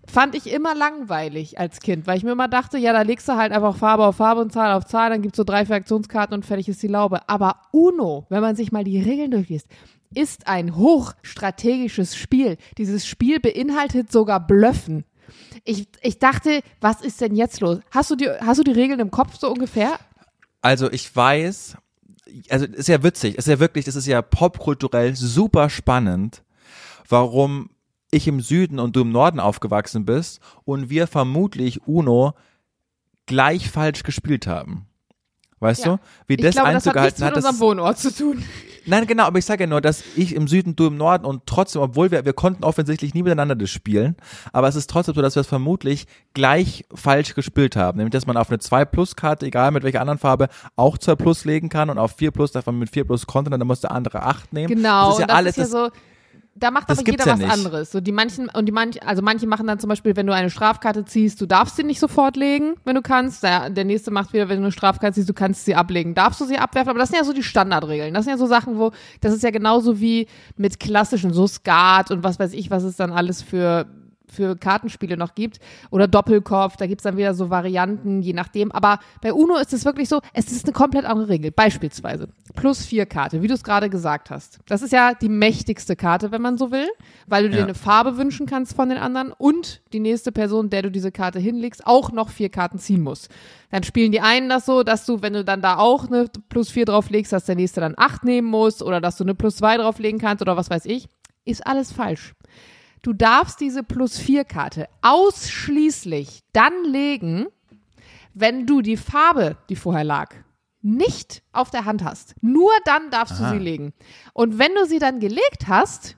fand 0.08 0.36
ich 0.36 0.52
immer 0.52 0.74
langweilig 0.76 1.60
als 1.60 1.82
Kind, 1.82 2.08
weil 2.08 2.18
ich 2.18 2.24
mir 2.24 2.32
immer 2.32 2.48
dachte, 2.48 2.78
ja, 2.78 2.94
da 2.94 3.02
legst 3.02 3.28
du 3.28 3.34
halt 3.34 3.52
einfach 3.52 3.76
Farbe 3.76 4.06
auf 4.06 4.16
Farbe 4.16 4.42
und 4.42 4.52
Zahl 4.52 4.74
auf 4.74 4.86
Zahl, 4.86 5.10
dann 5.10 5.22
gibt's 5.22 5.38
so 5.38 5.44
drei 5.44 5.66
Fraktionskarten 5.66 6.34
und 6.34 6.46
fertig 6.46 6.70
ist 6.70 6.82
die 6.82 6.88
Laube. 6.88 7.28
Aber 7.28 7.58
UNO, 7.72 8.26
wenn 8.30 8.42
man 8.42 8.56
sich 8.56 8.72
mal 8.72 8.84
die 8.84 9.02
Regeln 9.02 9.32
durchliest, 9.32 9.68
ist 10.14 10.48
ein 10.48 10.76
hochstrategisches 10.76 12.16
Spiel. 12.16 12.58
Dieses 12.78 13.06
Spiel 13.06 13.40
beinhaltet 13.40 14.12
sogar 14.12 14.46
Blöffen. 14.46 15.06
Ich, 15.64 15.88
ich 16.02 16.20
dachte, 16.20 16.62
was 16.82 17.02
ist 17.02 17.22
denn 17.22 17.36
jetzt 17.36 17.62
los? 17.62 17.80
Hast 17.92 18.10
du, 18.12 18.16
die, 18.16 18.30
hast 18.30 18.60
du 18.60 18.64
die 18.64 18.72
Regeln 18.72 19.00
im 19.00 19.12
Kopf 19.12 19.38
so 19.38 19.50
ungefähr? 19.50 20.00
Also 20.62 20.92
ich 20.92 21.16
weiß, 21.16 21.78
also 22.50 22.66
ist 22.66 22.90
ja 22.90 23.04
witzig, 23.04 23.38
ist 23.38 23.48
ja 23.48 23.60
wirklich, 23.60 23.86
das 23.86 23.96
ist 23.96 24.08
ja 24.08 24.22
popkulturell 24.22 25.16
super 25.16 25.70
spannend, 25.70 26.44
warum 27.08 27.70
ich 28.12 28.28
im 28.28 28.42
Süden 28.42 28.80
und 28.80 28.96
du 28.96 29.02
im 29.02 29.12
Norden 29.12 29.40
aufgewachsen 29.40 30.06
bist 30.06 30.40
und 30.66 30.90
wir 30.90 31.06
vermutlich 31.06 31.88
Uno 31.88 32.34
gleich 33.28 33.70
falsch 33.70 34.04
gespielt 34.04 34.48
haben. 34.48 34.88
Weißt 35.60 35.86
Ja. 35.86 35.94
du? 35.94 36.00
Wie 36.28 36.36
Ich 36.36 36.42
das 36.42 36.56
glaube, 36.56 36.68
das 36.72 36.86
hat 36.86 36.96
einzugehalten 36.96 37.06
nichts 37.08 37.20
mit 37.20 37.28
hat, 37.28 37.38
das 37.38 37.46
unserem 37.46 37.60
Wohnort 37.60 37.98
zu 38.00 38.16
tun. 38.16 38.44
Nein, 38.86 39.06
genau, 39.06 39.24
aber 39.26 39.38
ich 39.40 39.46
sage 39.46 39.64
ja 39.66 39.68
nur, 39.68 39.82
dass 39.82 40.04
ich 40.16 40.34
im 40.34 40.48
Süden, 40.48 40.76
du 40.76 40.88
im 40.88 40.98
Norden 40.98 41.26
und 41.26 41.46
trotzdem, 41.46 41.82
obwohl 41.82 42.12
wir, 42.12 42.26
wir 42.26 42.34
konnten 42.34 42.63
offensichtlich 42.63 43.13
nie 43.13 43.22
miteinander 43.24 43.56
das 43.56 43.70
spielen, 43.70 44.16
aber 44.54 44.68
es 44.68 44.75
ist 44.75 44.89
trotzdem 44.89 45.13
so, 45.16 45.22
dass 45.22 45.36
wir 45.36 45.42
es 45.42 45.48
vermutlich 45.48 46.08
gleich 46.34 46.86
falsch 46.94 47.36
gespielt 47.36 47.75
haben. 47.75 47.98
Nämlich, 47.98 48.13
dass 48.13 48.25
man 48.25 48.38
auf 48.38 48.50
eine 48.50 48.60
2 48.60 48.86
Plus 48.86 49.16
Karte, 49.16 49.46
egal 49.46 49.72
mit 49.72 49.84
welcher 49.84 50.01
anderen 50.01 50.18
Farbe, 50.18 50.48
auch 50.75 50.98
2 50.98 51.16
Plus 51.16 51.46
legen 51.46 51.70
kann 51.70 51.89
und 51.89 51.98
auf 52.00 52.13
4 52.16 52.32
Plus 52.32 52.51
darf 52.54 52.66
man 52.66 52.80
mit 52.80 52.89
4 52.89 53.04
Plus 53.04 53.28
kontern, 53.28 53.60
dann 53.60 53.68
muss 53.68 53.82
der 53.82 53.92
andere 53.92 54.24
8 54.24 54.54
nehmen. 54.54 54.74
Genau, 54.74 55.08
Das 55.10 55.16
ist 55.16 55.20
ja 55.22 55.28
das 55.28 55.36
alles, 55.36 55.58
ist 55.58 55.58
ja 55.58 55.63
das, 55.63 55.72
so, 55.94 56.00
da 56.56 56.72
macht 56.72 56.89
das 56.89 57.00
aber 57.00 57.10
jeder 57.10 57.25
ja 57.25 57.34
was 57.34 57.39
nicht. 57.39 57.51
anderes. 57.51 57.91
So 57.91 58.01
die 58.01 58.12
manchen 58.12 58.50
und 58.50 58.65
die 58.65 58.72
manch, 58.72 59.01
also 59.06 59.22
manche 59.22 59.48
machen 59.48 59.68
dann 59.68 59.79
zum 59.79 59.88
Beispiel, 59.88 60.15
wenn 60.15 60.27
du 60.27 60.34
eine 60.34 60.50
Strafkarte 60.50 61.06
ziehst, 61.06 61.39
du 61.39 61.46
darfst 61.46 61.77
sie 61.77 61.84
nicht 61.84 62.00
sofort 62.00 62.36
legen, 62.36 62.75
wenn 62.86 62.96
du 62.96 63.01
kannst. 63.01 63.44
Der, 63.44 63.70
der 63.70 63.86
nächste 63.86 64.12
macht 64.12 64.34
wieder, 64.34 64.50
wenn 64.50 64.58
du 64.58 64.63
eine 64.63 64.72
Strafkarte 64.72 65.15
ziehst, 65.15 65.29
du 65.29 65.34
kannst 65.34 65.65
sie 65.65 65.75
ablegen, 65.75 66.15
darfst 66.15 66.41
du 66.41 66.46
sie 66.46 66.58
abwerfen. 66.58 66.89
Aber 66.89 67.00
das 67.00 67.10
sind 67.10 67.18
ja 67.18 67.24
so 67.24 67.34
die 67.34 67.44
Standardregeln. 67.44 68.13
Das 68.13 68.25
sind 68.25 68.32
ja 68.32 68.38
so 68.38 68.48
Sachen, 68.48 68.77
wo 68.77 68.91
das 69.22 69.34
ist 69.34 69.44
ja 69.44 69.51
genauso 69.51 70.00
wie 70.00 70.27
mit 70.58 70.79
klassischen 70.79 71.34
so 71.34 71.48
Skat 71.48 72.12
und 72.12 72.24
was 72.24 72.39
weiß 72.39 72.53
ich, 72.53 72.70
was 72.70 72.84
es 72.84 72.96
dann 72.96 73.12
alles 73.12 73.41
für 73.41 73.86
für 74.31 74.55
Kartenspiele 74.55 75.17
noch 75.17 75.36
gibt 75.36 75.59
oder 75.91 76.07
Doppelkopf, 76.07 76.77
da 76.77 76.88
gibt's 76.88 77.03
dann 77.03 77.17
wieder 77.17 77.33
so 77.33 77.50
Varianten, 77.50 78.21
je 78.21 78.33
nachdem. 78.33 78.71
Aber 78.71 79.00
bei 79.21 79.33
Uno 79.33 79.57
ist 79.57 79.74
es 79.74 79.86
wirklich 79.86 80.07
so, 80.09 80.21
es 80.33 80.51
ist 80.51 80.65
eine 80.65 80.74
komplett 80.74 81.05
andere 81.05 81.29
Regel. 81.29 81.51
Beispielsweise 81.51 82.29
plus 82.55 82.86
vier 82.86 83.05
Karte, 83.05 83.41
wie 83.41 83.48
du 83.48 83.53
es 83.53 83.63
gerade 83.63 83.89
gesagt 83.89 84.29
hast. 84.29 84.59
Das 84.67 84.81
ist 84.81 84.91
ja 84.93 85.13
die 85.13 85.29
mächtigste 85.29 85.95
Karte, 85.95 86.31
wenn 86.31 86.41
man 86.41 86.57
so 86.57 86.71
will, 86.71 86.88
weil 87.27 87.43
du 87.43 87.50
dir 87.50 87.57
Ja. 87.59 87.63
eine 87.63 87.75
Farbe 87.75 88.17
wünschen 88.17 88.45
kannst 88.45 88.75
von 88.75 88.89
den 88.89 88.98
anderen 88.98 89.31
und 89.38 89.81
die 89.93 90.00
nächste 90.00 90.31
Person, 90.31 90.69
der 90.69 90.81
du 90.83 90.91
diese 90.91 91.12
Karte 91.12 91.39
hinlegst, 91.39 91.86
auch 91.86 92.12
noch 92.12 92.29
vier 92.29 92.50
Karten 92.50 92.79
ziehen 92.79 93.01
muss. 93.01 93.29
Dann 93.71 93.83
spielen 93.83 94.12
die 94.12 94.21
einen 94.21 94.50
das 94.50 94.65
so, 94.65 94.83
dass 94.83 95.05
du, 95.05 95.21
wenn 95.21 95.33
du 95.33 95.43
dann 95.45 95.62
da 95.62 95.77
auch 95.77 96.07
eine 96.07 96.25
plus 96.50 96.69
vier 96.71 96.86
drauflegst, 96.86 97.31
dass 97.31 97.45
der 97.45 97.55
nächste 97.55 97.81
dann 97.81 97.93
acht 97.98 98.24
nehmen 98.24 98.48
muss 98.48 98.81
oder 98.81 99.00
dass 99.00 99.17
du 99.17 99.24
eine 99.24 99.36
plus 99.36 99.57
zwei 99.57 99.77
drauflegen 99.77 100.19
kannst 100.19 100.41
oder 100.41 100.57
was 100.57 100.69
weiß 100.69 100.86
ich. 100.86 101.07
Ist 101.45 101.65
alles 101.67 101.91
falsch. 101.91 102.33
Du 103.01 103.13
darfst 103.13 103.62
diese 103.62 103.84
Plus-4-Karte 103.84 104.88
ausschließlich 105.01 106.41
dann 106.53 106.74
legen, 106.84 107.48
wenn 108.34 108.65
du 108.65 108.82
die 108.82 108.98
Farbe, 108.98 109.58
die 109.70 109.75
vorher 109.75 110.03
lag, 110.03 110.34
nicht 110.82 111.44
auf 111.51 111.70
der 111.72 111.86
Hand 111.86 112.03
hast. 112.03 112.36
Nur 112.41 112.72
dann 112.86 113.10
darfst 113.10 113.36
Aha. 113.39 113.51
du 113.51 113.58
sie 113.58 113.63
legen. 113.63 113.94
Und 114.34 114.60
wenn 114.60 114.74
du 114.75 114.86
sie 114.86 115.00
dann 115.00 115.20
gelegt 115.20 115.68
hast, 115.68 116.15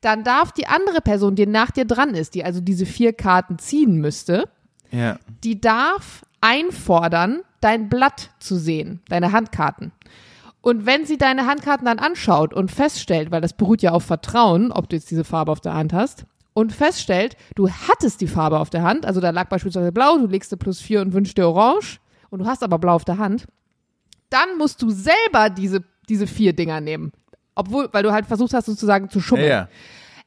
dann 0.00 0.24
darf 0.24 0.52
die 0.52 0.66
andere 0.66 1.00
Person, 1.00 1.34
die 1.34 1.46
nach 1.46 1.70
dir 1.70 1.84
dran 1.84 2.14
ist, 2.14 2.34
die 2.34 2.44
also 2.44 2.60
diese 2.60 2.86
vier 2.86 3.12
Karten 3.12 3.58
ziehen 3.58 3.96
müsste, 4.00 4.48
Ja. 4.90 5.18
die 5.42 5.60
darf 5.60 6.22
einfordern, 6.40 7.40
dein 7.60 7.88
Blatt 7.88 8.30
zu 8.38 8.56
sehen, 8.56 9.00
deine 9.08 9.32
Handkarten. 9.32 9.92
Und 10.64 10.86
wenn 10.86 11.04
sie 11.04 11.18
deine 11.18 11.46
Handkarten 11.46 11.84
dann 11.84 11.98
anschaut 11.98 12.54
und 12.54 12.70
feststellt, 12.70 13.30
weil 13.30 13.42
das 13.42 13.52
beruht 13.52 13.82
ja 13.82 13.92
auf 13.92 14.02
Vertrauen, 14.02 14.72
ob 14.72 14.88
du 14.88 14.96
jetzt 14.96 15.10
diese 15.10 15.22
Farbe 15.22 15.52
auf 15.52 15.60
der 15.60 15.74
Hand 15.74 15.92
hast, 15.92 16.24
und 16.54 16.72
feststellt, 16.72 17.36
du 17.54 17.68
hattest 17.68 18.22
die 18.22 18.28
Farbe 18.28 18.58
auf 18.58 18.70
der 18.70 18.82
Hand, 18.82 19.04
also 19.04 19.20
da 19.20 19.28
lag 19.28 19.50
beispielsweise 19.50 19.92
blau, 19.92 20.16
du 20.16 20.26
legst 20.26 20.52
dir 20.52 20.56
plus 20.56 20.80
vier 20.80 21.02
und 21.02 21.12
wünschst 21.12 21.36
dir 21.36 21.48
orange, 21.48 22.00
und 22.30 22.38
du 22.38 22.46
hast 22.46 22.62
aber 22.62 22.78
blau 22.78 22.94
auf 22.94 23.04
der 23.04 23.18
Hand, 23.18 23.44
dann 24.30 24.56
musst 24.56 24.80
du 24.80 24.88
selber 24.88 25.50
diese, 25.50 25.84
diese 26.08 26.26
vier 26.26 26.54
Dinger 26.54 26.80
nehmen. 26.80 27.12
Obwohl, 27.54 27.90
weil 27.92 28.02
du 28.02 28.12
halt 28.12 28.24
versucht 28.24 28.54
hast, 28.54 28.64
sozusagen 28.64 29.10
zu 29.10 29.20
schummeln. 29.20 29.50
Ja. 29.50 29.68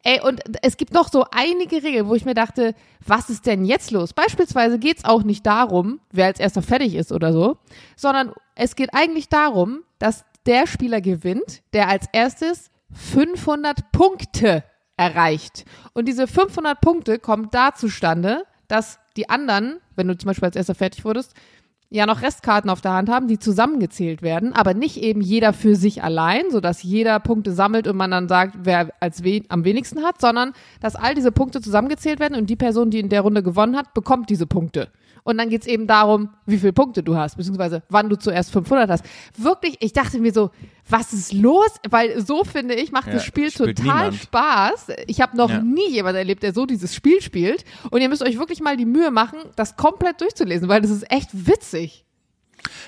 Ey, 0.04 0.22
und 0.22 0.42
es 0.62 0.78
gibt 0.78 0.94
noch 0.94 1.10
so 1.10 1.26
einige 1.32 1.82
Regeln, 1.82 2.08
wo 2.08 2.14
ich 2.14 2.26
mir 2.26 2.36
dachte, 2.36 2.76
was 3.06 3.32
ist 3.32 3.48
denn 3.48 3.66
jetzt 3.66 3.90
los? 3.90 4.14
Beispielsweise 4.14 4.78
geht's 4.78 5.04
auch 5.04 5.24
nicht 5.24 5.46
darum, 5.48 6.00
wer 6.12 6.28
als 6.28 6.40
erster 6.40 6.62
fertig 6.62 6.94
ist 6.94 7.12
oder 7.12 7.34
so, 7.34 7.58
sondern 7.96 8.32
es 8.56 8.76
geht 8.76 8.94
eigentlich 8.94 9.30
darum, 9.30 9.82
dass 10.00 10.26
der 10.48 10.66
Spieler 10.66 11.02
gewinnt, 11.02 11.62
der 11.74 11.90
als 11.90 12.08
erstes 12.14 12.72
500 12.92 13.92
Punkte 13.92 14.64
erreicht. 14.96 15.66
Und 15.94 16.08
diese 16.08 16.28
500 16.28 16.82
Punkte 16.82 17.20
kommen 17.20 17.50
da 17.52 17.74
zustande, 17.76 18.44
dass 18.68 19.00
die 19.16 19.30
anderen, 19.30 19.80
wenn 19.96 20.08
du 20.08 20.18
zum 20.18 20.28
Beispiel 20.28 20.48
als 20.48 20.56
erster 20.56 20.76
fertig 20.76 21.06
wurdest, 21.06 21.34
ja 21.90 22.06
noch 22.06 22.22
Restkarten 22.22 22.70
auf 22.70 22.82
der 22.82 22.94
Hand 22.94 23.10
haben, 23.10 23.28
die 23.28 23.40
zusammengezählt 23.40 24.22
werden, 24.22 24.54
aber 24.54 24.74
nicht 24.74 24.98
eben 24.98 25.22
jeder 25.22 25.54
für 25.54 25.76
sich 25.76 26.04
allein, 26.04 26.52
sodass 26.52 26.84
jeder 26.84 27.20
Punkte 27.20 27.54
sammelt 27.54 27.88
und 27.88 27.96
man 27.96 28.12
dann 28.12 28.28
sagt, 28.28 28.56
wer 28.64 28.92
als 29.00 29.24
we 29.24 29.44
am 29.50 29.64
wenigsten 29.64 30.04
hat, 30.04 30.20
sondern 30.20 30.54
dass 30.82 30.96
all 30.96 31.16
diese 31.16 31.32
Punkte 31.32 31.62
zusammengezählt 31.62 32.20
werden 32.20 32.38
und 32.38 32.50
die 32.50 32.56
Person, 32.58 32.90
die 32.90 33.00
in 33.00 33.10
der 33.10 33.22
Runde 33.22 33.42
gewonnen 33.42 33.78
hat, 33.78 33.94
bekommt 33.94 34.30
diese 34.30 34.48
Punkte. 34.48 34.90
Und 35.28 35.38
dann 35.38 35.50
geht's 35.50 35.68
eben 35.68 35.88
darum, 35.88 36.30
wie 36.46 36.58
viele 36.58 36.72
Punkte 36.72 37.04
du 37.04 37.18
hast, 37.18 37.36
beziehungsweise 37.36 37.84
wann 37.90 38.08
du 38.08 38.16
zuerst 38.16 38.50
500 38.52 38.90
hast. 38.90 39.04
Wirklich, 39.38 39.76
ich 39.82 39.92
dachte 39.92 40.20
mir 40.20 40.32
so, 40.32 40.52
was 40.90 41.12
ist 41.12 41.34
los? 41.34 41.68
Weil 41.90 42.22
so 42.26 42.46
finde 42.46 42.76
ich, 42.76 42.94
macht 42.94 43.08
Ja, 43.08 43.14
das 43.16 43.26
Spiel 43.26 43.52
total 43.52 43.74
niemand. 44.12 44.16
Spaß. 44.16 44.88
Ich 45.08 45.20
habe 45.20 45.36
noch 45.36 45.50
Ja. 45.50 45.60
nie 45.62 45.90
jemanden 45.92 46.20
erlebt, 46.20 46.44
der 46.44 46.54
so 46.54 46.66
dieses 46.66 46.96
Spiel 46.96 47.22
spielt. 47.22 47.66
Und 47.92 48.00
ihr 48.00 48.08
müsst 48.08 48.24
euch 48.24 48.40
wirklich 48.40 48.62
mal 48.62 48.78
die 48.78 48.86
Mühe 48.86 49.12
machen, 49.12 49.40
das 49.58 49.76
komplett 49.76 50.22
durchzulesen, 50.22 50.70
weil 50.70 50.82
das 50.82 50.92
ist 50.92 51.12
echt 51.12 51.30
witzig. 51.34 52.06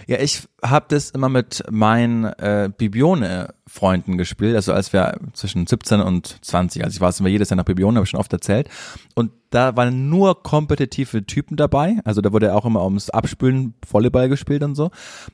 Ja, 0.07 0.19
ich 0.19 0.47
habe 0.63 0.85
das 0.89 1.11
immer 1.11 1.29
mit 1.29 1.63
meinen 1.69 2.25
äh, 2.25 2.69
Bibione-Freunden 2.75 4.17
gespielt, 4.17 4.55
also 4.55 4.73
als 4.73 4.93
wir 4.93 5.19
zwischen 5.33 5.67
17 5.67 6.01
und 6.01 6.43
20, 6.43 6.83
also 6.83 6.95
ich 6.95 7.01
war 7.01 7.13
immer 7.19 7.29
jedes 7.29 7.49
Jahr 7.49 7.57
nach 7.57 7.65
Bibione, 7.65 7.97
habe 7.97 8.03
ich 8.03 8.09
schon 8.09 8.19
oft 8.19 8.33
erzählt. 8.33 8.69
Und 9.15 9.31
da 9.51 9.75
waren 9.75 10.09
nur 10.09 10.43
kompetitive 10.43 11.25
Typen 11.25 11.57
dabei, 11.57 11.99
also 12.03 12.21
da 12.21 12.31
wurde 12.31 12.53
auch 12.55 12.65
immer 12.65 12.83
ums 12.83 13.09
Abspülen 13.09 13.73
Volleyball 13.87 14.29
gespielt 14.29 14.63
und 14.63 14.75
so. 14.75 14.91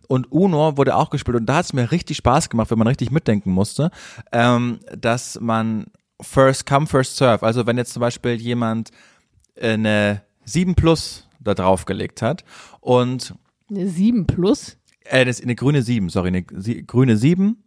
Und 0.07 0.31
Uno 0.31 0.77
wurde 0.77 0.95
auch 0.95 1.09
gespielt 1.09 1.37
und 1.37 1.45
da 1.45 1.57
hat 1.57 1.65
es 1.65 1.73
mir 1.73 1.91
richtig 1.91 2.17
Spaß 2.17 2.49
gemacht, 2.49 2.71
wenn 2.71 2.79
man 2.79 2.87
richtig 2.87 3.11
mitdenken 3.11 3.51
musste, 3.51 3.91
ähm, 4.31 4.79
dass 4.97 5.39
man 5.39 5.87
First 6.21 6.65
Come, 6.65 6.87
First 6.87 7.17
Serve, 7.17 7.45
also 7.45 7.65
wenn 7.65 7.77
jetzt 7.77 7.93
zum 7.93 7.99
Beispiel 7.99 8.33
jemand 8.35 8.91
äh, 9.55 9.73
eine 9.73 10.21
7 10.45 10.75
Plus 10.75 11.27
da 11.39 11.53
draufgelegt 11.53 12.21
hat 12.21 12.43
und 12.81 13.35
Eine 13.69 13.87
7 13.87 14.25
plus? 14.27 14.77
äh, 15.05 15.25
das 15.25 15.37
ist 15.39 15.43
eine 15.43 15.55
grüne 15.55 15.81
7, 15.81 16.09
sorry, 16.09 16.27
eine 16.29 16.43
grüne 16.43 17.17
7. 17.17 17.61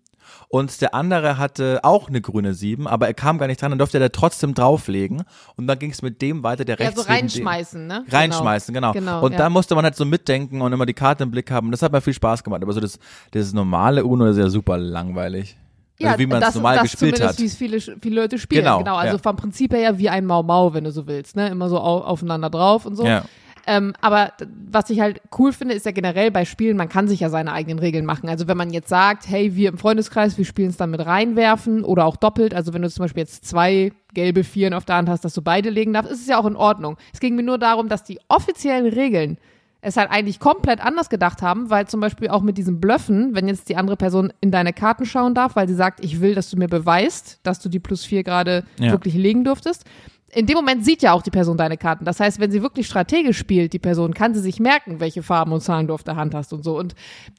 Und 0.50 0.80
der 0.80 0.94
andere 0.94 1.36
hatte 1.38 1.80
auch 1.82 2.08
eine 2.08 2.20
grüne 2.20 2.54
7, 2.54 2.86
aber 2.86 3.06
er 3.06 3.14
kam 3.14 3.38
gar 3.38 3.46
nicht 3.48 3.60
dran, 3.60 3.70
dann 3.70 3.78
durfte 3.78 3.98
er 3.98 4.00
da 4.00 4.08
trotzdem 4.08 4.54
drauflegen. 4.54 5.22
Und 5.56 5.66
dann 5.66 5.78
ging 5.78 5.90
es 5.90 6.00
mit 6.02 6.22
dem 6.22 6.42
weiter, 6.42 6.64
der 6.64 6.78
Ja, 6.78 6.86
rechts 6.86 7.02
so 7.02 7.02
neben 7.02 7.14
dem- 7.18 7.22
reinschmeißen, 7.22 7.86
ne? 7.86 8.04
Reinschmeißen, 8.08 8.72
genau. 8.74 8.92
Genau, 8.92 9.22
und 9.24 9.32
ja. 9.32 9.38
da 9.38 9.50
musste 9.50 9.74
man 9.74 9.84
halt 9.84 9.96
so 9.96 10.04
mitdenken 10.04 10.60
und 10.62 10.72
immer 10.72 10.86
die 10.86 10.94
Karte 10.94 11.24
im 11.24 11.30
Blick 11.30 11.50
haben. 11.50 11.70
Das 11.70 11.82
hat 11.82 11.92
mir 11.92 12.00
viel 12.00 12.14
Spaß 12.14 12.42
gemacht. 12.44 12.62
Aber 12.62 12.72
so 12.72 12.80
das, 12.80 12.98
das 13.32 13.52
normale 13.52 14.04
Uno 14.04 14.26
ist 14.26 14.38
ja 14.38 14.48
super 14.48 14.78
langweilig. 14.78 15.56
Ja, 15.98 16.10
also 16.10 16.20
wie 16.20 16.26
man 16.26 16.38
es 16.40 16.46
das, 16.48 16.54
normal 16.54 16.74
das 16.76 16.82
gespielt 16.92 17.20
hat. 17.22 17.38
wie 17.38 17.44
es 17.44 17.56
viele, 17.56 17.80
viele 17.80 18.14
Leute 18.20 18.38
spielen. 18.38 18.62
Genau, 18.64 18.78
Genau, 18.78 18.96
also 18.96 19.16
ja. 19.16 19.22
vom 19.22 19.36
Prinzip 19.36 19.72
her 19.72 19.80
ja 19.80 19.98
wie 19.98 20.08
ein 20.08 20.24
Mau 20.26 20.42
Mau, 20.42 20.72
wenn 20.72 20.84
du 20.84 20.92
so 20.92 21.06
willst, 21.06 21.36
ne? 21.36 21.48
Immer 21.48 21.68
so 21.68 21.78
au 21.78 21.98
aufeinander 22.02 22.48
drauf 22.50 22.86
und 22.86 22.94
so. 22.96 23.04
Ja. 23.04 23.24
Ähm, 23.70 23.92
aber 24.00 24.32
was 24.70 24.88
ich 24.88 25.00
halt 25.00 25.20
cool 25.38 25.52
finde, 25.52 25.74
ist 25.74 25.84
ja 25.84 25.92
generell 25.92 26.30
bei 26.30 26.46
Spielen, 26.46 26.78
man 26.78 26.88
kann 26.88 27.06
sich 27.06 27.20
ja 27.20 27.28
seine 27.28 27.52
eigenen 27.52 27.78
Regeln 27.78 28.06
machen. 28.06 28.28
Also 28.30 28.48
wenn 28.48 28.56
man 28.56 28.70
jetzt 28.72 28.88
sagt, 28.88 29.28
hey, 29.28 29.54
wir 29.56 29.68
im 29.68 29.76
Freundeskreis, 29.76 30.38
wir 30.38 30.46
spielen 30.46 30.70
es 30.70 30.78
dann 30.78 30.90
mit 30.90 31.04
reinwerfen 31.04 31.84
oder 31.84 32.06
auch 32.06 32.16
doppelt. 32.16 32.54
Also 32.54 32.72
wenn 32.72 32.80
du 32.80 32.88
zum 32.88 33.04
Beispiel 33.04 33.24
jetzt 33.24 33.44
zwei 33.44 33.92
gelbe 34.14 34.42
Vieren 34.42 34.72
auf 34.72 34.86
der 34.86 34.96
Hand 34.96 35.10
hast, 35.10 35.22
dass 35.24 35.34
du 35.34 35.42
beide 35.42 35.68
legen 35.68 35.92
darfst, 35.92 36.10
ist 36.10 36.22
es 36.22 36.28
ja 36.28 36.38
auch 36.38 36.46
in 36.46 36.56
Ordnung. 36.56 36.96
Es 37.12 37.20
ging 37.20 37.36
mir 37.36 37.42
nur 37.42 37.58
darum, 37.58 37.90
dass 37.90 38.04
die 38.04 38.18
offiziellen 38.28 38.86
Regeln 38.86 39.36
es 39.82 39.96
halt 39.98 40.10
eigentlich 40.10 40.40
komplett 40.40 40.84
anders 40.84 41.10
gedacht 41.10 41.42
haben, 41.42 41.68
weil 41.68 41.86
zum 41.86 42.00
Beispiel 42.00 42.28
auch 42.28 42.42
mit 42.42 42.56
diesem 42.58 42.80
Blöffen, 42.80 43.34
wenn 43.34 43.46
jetzt 43.48 43.68
die 43.68 43.76
andere 43.76 43.96
Person 43.96 44.32
in 44.40 44.50
deine 44.50 44.72
Karten 44.72 45.04
schauen 45.04 45.34
darf, 45.34 45.56
weil 45.56 45.68
sie 45.68 45.74
sagt, 45.74 46.02
ich 46.02 46.20
will, 46.20 46.34
dass 46.34 46.50
du 46.50 46.56
mir 46.56 46.68
beweist, 46.68 47.38
dass 47.42 47.60
du 47.60 47.68
die 47.68 47.78
plus 47.78 48.04
vier 48.04 48.24
gerade 48.24 48.64
Ja. 48.80 48.92
wirklich 48.92 49.14
legen 49.14 49.44
durftest. 49.44 49.84
In 50.30 50.46
dem 50.46 50.56
Moment 50.56 50.84
sieht 50.84 51.02
ja 51.02 51.12
auch 51.12 51.22
die 51.22 51.30
Person 51.30 51.56
deine 51.56 51.78
Karten. 51.78 52.04
Das 52.04 52.20
heißt, 52.20 52.38
wenn 52.38 52.50
sie 52.50 52.62
wirklich 52.62 52.86
strategisch 52.86 53.38
spielt, 53.38 53.72
die 53.72 53.78
Person, 53.78 54.12
kann 54.12 54.34
sie 54.34 54.40
sich 54.40 54.60
merken, 54.60 55.00
welche 55.00 55.22
Farben 55.22 55.52
und 55.52 55.62
Zahlen 55.62 55.86
du 55.86 55.94
auf 55.94 56.04
der 56.04 56.16
Hand 56.16 56.34
hast 56.34 56.52
und 56.52 56.62
so. 56.62 56.78
Und 56.78 56.94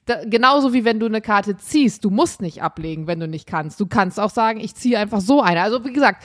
da, 0.06 0.24
genauso 0.24 0.72
wie 0.72 0.84
wenn 0.84 0.98
du 0.98 1.06
eine 1.06 1.20
Karte 1.20 1.56
ziehst, 1.56 2.04
du 2.04 2.10
musst 2.10 2.42
nicht 2.42 2.62
ablegen, 2.62 3.06
wenn 3.06 3.20
du 3.20 3.28
nicht 3.28 3.46
kannst. 3.46 3.78
Du 3.78 3.86
kannst 3.86 4.18
auch 4.18 4.30
sagen, 4.30 4.58
ich 4.58 4.74
ziehe 4.74 4.98
einfach 4.98 5.20
so 5.20 5.40
eine. 5.40 5.62
Also 5.62 5.84
wie 5.84 5.92
gesagt, 5.92 6.24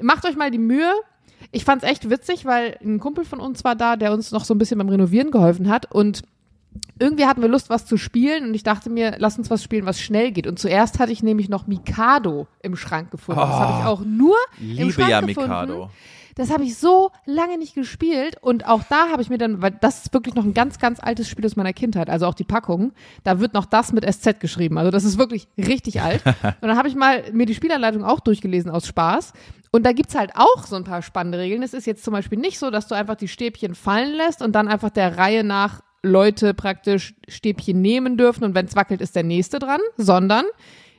macht 0.00 0.24
euch 0.26 0.36
mal 0.36 0.50
die 0.50 0.58
Mühe. 0.58 0.90
Ich 1.52 1.64
fand's 1.64 1.84
echt 1.84 2.08
witzig, 2.08 2.46
weil 2.46 2.78
ein 2.82 2.98
Kumpel 2.98 3.24
von 3.24 3.40
uns 3.40 3.62
war 3.62 3.76
da, 3.76 3.96
der 3.96 4.12
uns 4.12 4.32
noch 4.32 4.44
so 4.44 4.54
ein 4.54 4.58
bisschen 4.58 4.78
beim 4.78 4.88
Renovieren 4.88 5.30
geholfen 5.30 5.68
hat 5.68 5.92
und 5.92 6.22
irgendwie 6.98 7.26
hatten 7.26 7.42
wir 7.42 7.48
Lust, 7.48 7.70
was 7.70 7.86
zu 7.86 7.96
spielen 7.96 8.48
und 8.48 8.54
ich 8.54 8.62
dachte 8.62 8.90
mir, 8.90 9.16
lass 9.18 9.38
uns 9.38 9.50
was 9.50 9.62
spielen, 9.62 9.86
was 9.86 10.00
schnell 10.00 10.32
geht. 10.32 10.46
Und 10.46 10.58
zuerst 10.58 10.98
hatte 10.98 11.12
ich 11.12 11.22
nämlich 11.22 11.48
noch 11.48 11.66
Mikado 11.66 12.46
im 12.62 12.76
Schrank 12.76 13.10
gefunden. 13.10 13.40
Das 13.40 13.50
habe 13.50 13.80
ich 13.80 13.86
auch 13.86 14.00
nur 14.04 14.36
im 14.60 14.66
Liebe 14.66 14.92
Schrank 14.92 15.10
ja 15.10 15.20
gefunden. 15.20 15.50
Mikado. 15.50 15.90
Das 16.36 16.50
habe 16.50 16.64
ich 16.64 16.76
so 16.76 17.12
lange 17.24 17.56
nicht 17.56 17.74
gespielt 17.74 18.36
und 18.42 18.66
auch 18.66 18.82
da 18.90 19.08
habe 19.10 19.22
ich 19.22 19.30
mir 19.30 19.38
dann, 19.38 19.62
weil 19.62 19.70
das 19.70 20.04
ist 20.04 20.12
wirklich 20.12 20.34
noch 20.34 20.44
ein 20.44 20.52
ganz, 20.52 20.78
ganz 20.78 21.00
altes 21.00 21.30
Spiel 21.30 21.46
aus 21.46 21.56
meiner 21.56 21.72
Kindheit, 21.72 22.10
also 22.10 22.26
auch 22.26 22.34
die 22.34 22.44
Packung, 22.44 22.92
da 23.24 23.40
wird 23.40 23.54
noch 23.54 23.64
das 23.64 23.90
mit 23.94 24.04
SZ 24.04 24.38
geschrieben. 24.38 24.76
Also 24.76 24.90
das 24.90 25.04
ist 25.04 25.16
wirklich 25.16 25.48
richtig 25.56 26.02
alt. 26.02 26.22
und 26.42 26.68
dann 26.68 26.76
habe 26.76 26.88
ich 26.88 26.94
mal 26.94 27.24
mir 27.32 27.46
die 27.46 27.54
Spielanleitung 27.54 28.04
auch 28.04 28.20
durchgelesen 28.20 28.70
aus 28.70 28.86
Spaß. 28.86 29.32
Und 29.72 29.84
da 29.86 29.92
gibt's 29.92 30.14
halt 30.14 30.32
auch 30.34 30.64
so 30.66 30.76
ein 30.76 30.84
paar 30.84 31.00
spannende 31.00 31.38
Regeln. 31.38 31.62
Es 31.62 31.72
ist 31.72 31.86
jetzt 31.86 32.04
zum 32.04 32.12
Beispiel 32.12 32.38
nicht 32.38 32.58
so, 32.58 32.70
dass 32.70 32.86
du 32.86 32.94
einfach 32.94 33.16
die 33.16 33.28
Stäbchen 33.28 33.74
fallen 33.74 34.14
lässt 34.14 34.42
und 34.42 34.52
dann 34.52 34.68
einfach 34.68 34.90
der 34.90 35.16
Reihe 35.16 35.42
nach 35.42 35.80
Leute 36.06 36.54
praktisch 36.54 37.14
Stäbchen 37.28 37.80
nehmen 37.80 38.16
dürfen 38.16 38.44
und 38.44 38.54
wenn 38.54 38.66
es 38.66 38.76
wackelt, 38.76 39.00
ist 39.00 39.16
der 39.16 39.22
nächste 39.22 39.58
dran, 39.58 39.80
sondern 39.96 40.44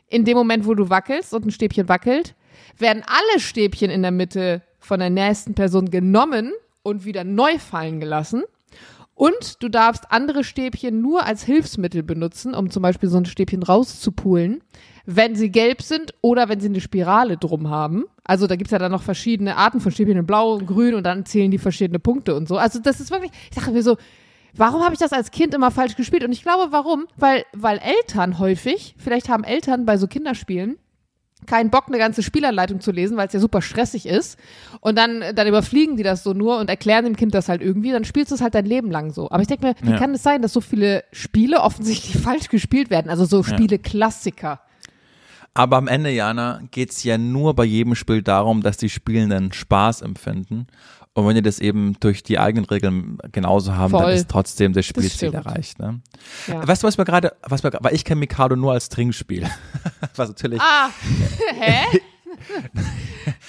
in 0.08 0.26
dem 0.26 0.38
Moment, 0.38 0.66
wo 0.66 0.74
du 0.74 0.90
wackelst 0.90 1.34
und 1.34 1.46
ein 1.46 1.52
Stäbchen 1.52 1.90
wackelt, 1.90 2.36
werden 2.78 3.04
alle 3.06 3.40
Stäbchen 3.40 3.90
in 3.90 4.02
der 4.02 4.12
Mitte 4.12 4.62
von 4.80 5.00
der 5.00 5.10
nächsten 5.10 5.54
Person 5.54 5.90
genommen 5.90 6.54
und 6.84 7.06
wieder 7.06 7.24
neu 7.24 7.58
fallen 7.60 8.00
gelassen. 8.00 8.44
Und 9.14 9.64
du 9.64 9.70
darfst 9.70 10.12
andere 10.12 10.44
Stäbchen 10.44 11.02
nur 11.02 11.26
als 11.26 11.44
Hilfsmittel 11.44 12.04
benutzen, 12.04 12.54
um 12.54 12.70
zum 12.70 12.84
Beispiel 12.84 13.10
so 13.10 13.18
ein 13.18 13.26
Stäbchen 13.26 13.64
rauszupulen, 13.64 14.62
wenn 15.06 15.36
sie 15.36 15.50
gelb 15.50 15.82
sind 15.82 16.14
oder 16.22 16.50
wenn 16.50 16.60
sie 16.60 16.68
eine 16.68 16.82
Spirale 16.82 17.38
drum 17.38 17.70
haben. 17.70 18.06
Also 18.24 18.46
da 18.46 18.56
gibt's 18.56 18.72
ja 18.72 18.78
dann 18.78 18.92
noch 18.92 19.02
verschiedene 19.02 19.58
Arten 19.58 19.82
von 19.82 19.92
Stäbchen 19.92 20.18
in 20.18 20.28
Blau 20.28 20.54
und 20.54 20.68
Grün 20.68 20.94
und 20.94 21.04
dann 21.04 21.26
zählen 21.26 21.50
die 21.50 21.58
verschiedene 21.58 21.98
Punkte 21.98 22.36
und 22.36 22.48
so. 22.48 22.58
Also 22.58 22.80
das 22.80 23.00
ist 23.00 23.10
wirklich, 23.10 23.32
ich 23.50 23.56
dachte 23.56 23.72
mir 23.72 23.82
so, 23.82 23.98
warum 24.58 24.84
habe 24.84 24.94
ich 24.94 25.00
das 25.00 25.14
als 25.14 25.32
Kind 25.32 25.54
immer 25.54 25.72
falsch 25.72 25.96
gespielt? 25.96 26.24
Und 26.24 26.32
ich 26.32 26.44
glaube, 26.44 26.72
warum? 26.72 27.06
Weil, 27.16 27.46
weil 27.54 27.80
Eltern 27.80 28.40
häufig, 28.40 28.96
vielleicht 28.98 29.30
haben 29.30 29.44
Eltern 29.44 29.86
bei 29.86 29.98
so 29.98 30.08
Kinderspielen, 30.08 30.78
keinen 31.46 31.70
Bock, 31.70 31.86
eine 31.88 32.00
ganze 32.00 32.24
Spielanleitung 32.24 32.82
zu 32.82 32.92
lesen, 32.92 33.16
weil 33.16 33.28
es 33.28 33.34
ja 33.34 33.40
super 33.40 33.62
stressig 33.62 34.06
ist. 34.08 34.40
Und 34.82 34.98
dann, 34.98 35.24
dann 35.36 35.48
überfliegen 35.48 35.96
die 35.96 36.04
das 36.04 36.24
so 36.24 36.34
nur 36.34 36.58
und 36.60 36.70
erklären 36.70 37.06
dem 37.06 37.16
Kind 37.16 37.34
das 37.34 37.48
halt 37.48 37.62
irgendwie. 37.62 37.92
Dann 37.92 38.06
spielst 38.06 38.32
du 38.32 38.36
es 38.36 38.42
halt 38.42 38.56
dein 38.56 38.66
Leben 38.66 38.90
lang 38.92 39.12
so. 39.12 39.30
Aber 39.30 39.42
ich 39.42 39.48
denke 39.48 39.66
mir, 39.68 39.76
wie 39.82 39.92
Ja. 39.92 39.98
kann 40.00 40.14
es 40.16 40.24
sein, 40.24 40.42
dass 40.42 40.52
so 40.54 40.62
viele 40.62 41.04
Spiele 41.12 41.62
offensichtlich 41.62 42.18
falsch 42.24 42.50
gespielt 42.50 42.90
werden? 42.90 43.10
Also 43.10 43.26
so 43.26 43.44
Spiele-Klassiker. 43.44 44.62
Aber 45.54 45.78
am 45.78 45.88
Ende, 45.88 46.12
Jana, 46.12 46.62
geht's 46.70 47.04
ja 47.04 47.18
nur 47.18 47.56
bei 47.56 47.66
jedem 47.66 47.96
Spiel 47.96 48.22
darum, 48.22 48.62
dass 48.62 48.78
die 48.78 48.90
Spielenden 48.90 49.52
Spaß 49.54 50.02
empfinden. 50.02 50.68
Und 51.18 51.26
wenn 51.28 51.34
die 51.34 51.42
das 51.42 51.58
eben 51.58 51.96
durch 52.00 52.22
die 52.22 52.38
eigenen 52.38 52.66
Regeln 52.66 53.18
genauso 53.32 53.76
haben, 53.76 53.92
dann 53.92 54.04
Voll. 54.04 54.12
ist 54.14 54.30
trotzdem 54.30 54.74
das 54.74 54.86
Spielziel 54.86 55.30
stimmt. 55.30 55.34
erreicht. 55.34 55.80
Ne? 55.80 56.00
Ja. 56.46 56.68
Weißt 56.68 56.84
du, 56.84 56.88
was 56.88 57.00
mir 57.00 57.06
gerade, 57.06 57.34
was 57.42 57.64
mir, 57.64 57.72
weil 57.82 57.96
ich 57.96 58.06
kenne 58.06 58.20
Mikado 58.20 58.56
nur 58.56 58.74
als 58.74 58.90
Trinkspiel. 58.90 59.48
was 60.16 60.30
natürlich, 60.30 60.62
Ah, 60.62 60.90
hä? 61.56 62.00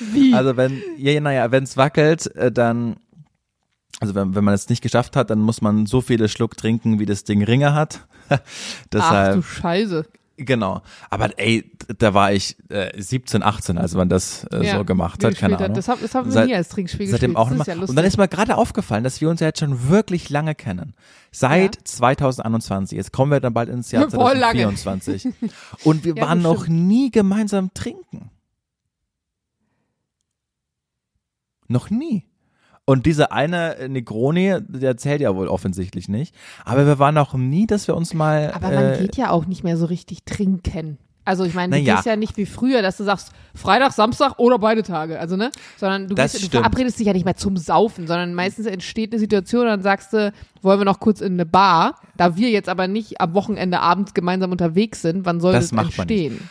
Wie? 0.00 0.32
also 0.32 0.56
wenn, 0.56 0.80
ja, 0.96 1.20
naja, 1.20 1.50
wenn 1.50 1.64
es 1.64 1.76
wackelt, 1.76 2.34
äh, 2.36 2.50
dann 2.50 2.96
Also 4.00 4.14
wenn, 4.14 4.34
wenn 4.34 4.44
man 4.44 4.54
es 4.54 4.70
nicht 4.70 4.80
geschafft 4.80 5.14
hat, 5.14 5.28
dann 5.28 5.40
muss 5.40 5.60
man 5.60 5.84
so 5.84 6.00
viele 6.00 6.30
Schluck 6.30 6.56
trinken, 6.56 6.98
wie 6.98 7.04
das 7.06 7.24
Ding 7.24 7.42
Ringe 7.44 7.74
hat. 7.74 8.06
Deshalb, 8.92 9.30
Ach 9.30 9.34
du 9.34 9.42
Scheiße. 9.42 10.06
Genau. 10.38 10.82
Aber 11.10 11.36
ey, 11.38 11.70
da 11.98 12.14
war 12.14 12.32
ich 12.32 12.56
äh, 12.70 13.00
17, 13.00 13.42
18, 13.42 13.76
als 13.76 13.94
man 13.94 14.08
das 14.08 14.44
äh, 14.52 14.64
Ja, 14.64 14.78
so 14.78 14.84
gemacht 14.84 15.22
hat. 15.24 15.34
Keine 15.36 15.54
hat. 15.54 15.62
Ahnung. 15.62 15.74
Das, 15.74 15.88
hab, 15.88 16.00
das 16.00 16.14
haben 16.14 16.32
wir 16.32 16.44
nie 16.46 16.54
als 16.54 16.68
Trinkspiel 16.68 17.08
Seitdem 17.08 17.34
gespielt. 17.34 17.36
auch 17.36 17.50
das 17.50 17.60
ist 17.60 17.66
ja 17.66 17.74
lustig. 17.74 17.88
und 17.90 17.96
dann 17.96 18.04
ist 18.04 18.16
mir 18.18 18.28
gerade 18.28 18.56
aufgefallen, 18.56 19.02
dass 19.04 19.20
wir 19.20 19.28
uns 19.28 19.40
ja 19.40 19.48
jetzt 19.48 19.58
schon 19.58 19.88
wirklich 19.88 20.30
lange 20.30 20.54
kennen. 20.54 20.94
Seit 21.32 21.76
Ja. 21.76 21.84
2021. 21.84 22.96
Jetzt 22.96 23.12
kommen 23.12 23.32
wir 23.32 23.40
dann 23.40 23.52
bald 23.52 23.68
ins 23.68 23.90
Jahr 23.90 24.08
Voll 24.10 24.36
lange. 24.38 24.60
2024. 24.74 25.26
Und 25.84 26.04
wir 26.04 26.14
Ja, 26.16 26.22
waren 26.28 26.40
noch 26.40 26.68
nie 26.68 27.10
gemeinsam 27.10 27.74
trinken. 27.74 28.30
Noch 31.66 31.90
nie. 31.90 32.24
Und 32.88 33.04
diese 33.04 33.32
eine 33.32 33.76
Negroni, 33.86 34.60
der 34.66 34.96
zählt 34.96 35.20
ja 35.20 35.36
wohl 35.36 35.48
offensichtlich 35.48 36.08
nicht. 36.08 36.34
Aber 36.64 36.86
wir 36.86 36.98
waren 36.98 37.14
noch 37.14 37.34
nie, 37.34 37.66
dass 37.66 37.86
wir 37.86 37.94
uns 37.94 38.14
mal. 38.14 38.50
Aber 38.54 38.70
man 38.70 38.94
äh, 38.94 38.98
geht 38.98 39.18
ja 39.18 39.30
auch 39.30 39.44
nicht 39.44 39.62
mehr 39.62 39.76
so 39.76 39.84
richtig 39.84 40.24
trinken. 40.24 40.96
Also 41.26 41.44
ich 41.44 41.52
meine, 41.52 41.76
du 41.76 41.82
Na 41.82 41.86
ja. 41.86 41.94
gehst 41.96 42.06
ja 42.06 42.16
nicht 42.16 42.38
wie 42.38 42.46
früher, 42.46 42.80
dass 42.80 42.96
du 42.96 43.04
sagst, 43.04 43.32
Freitag, 43.54 43.92
Samstag 43.92 44.38
oder 44.38 44.58
beide 44.58 44.82
Tage, 44.82 45.20
also 45.20 45.36
ne? 45.36 45.50
Sondern 45.76 46.08
du, 46.08 46.14
Das 46.14 46.32
gehst, 46.32 46.44
du 46.46 46.48
verabredest 46.56 46.98
dich 46.98 47.06
ja 47.06 47.12
nicht 47.12 47.26
mehr 47.26 47.36
zum 47.36 47.58
Saufen, 47.58 48.06
sondern 48.06 48.32
meistens 48.32 48.64
entsteht 48.64 49.12
eine 49.12 49.20
Situation 49.20 49.64
und 49.64 49.68
dann 49.68 49.82
sagst 49.82 50.14
du, 50.14 50.32
wollen 50.62 50.80
wir 50.80 50.86
noch 50.86 50.98
kurz 50.98 51.20
in 51.20 51.34
eine 51.34 51.44
Bar, 51.44 51.96
da 52.16 52.38
wir 52.38 52.48
jetzt 52.48 52.70
aber 52.70 52.88
nicht 52.88 53.20
am 53.20 53.34
Wochenende 53.34 53.80
abends 53.80 54.14
gemeinsam 54.14 54.50
unterwegs 54.50 55.02
sind, 55.02 55.26
wann 55.26 55.40
soll 55.40 55.52
Das 55.52 55.68
das, 55.68 55.78
entstehen? 55.78 56.48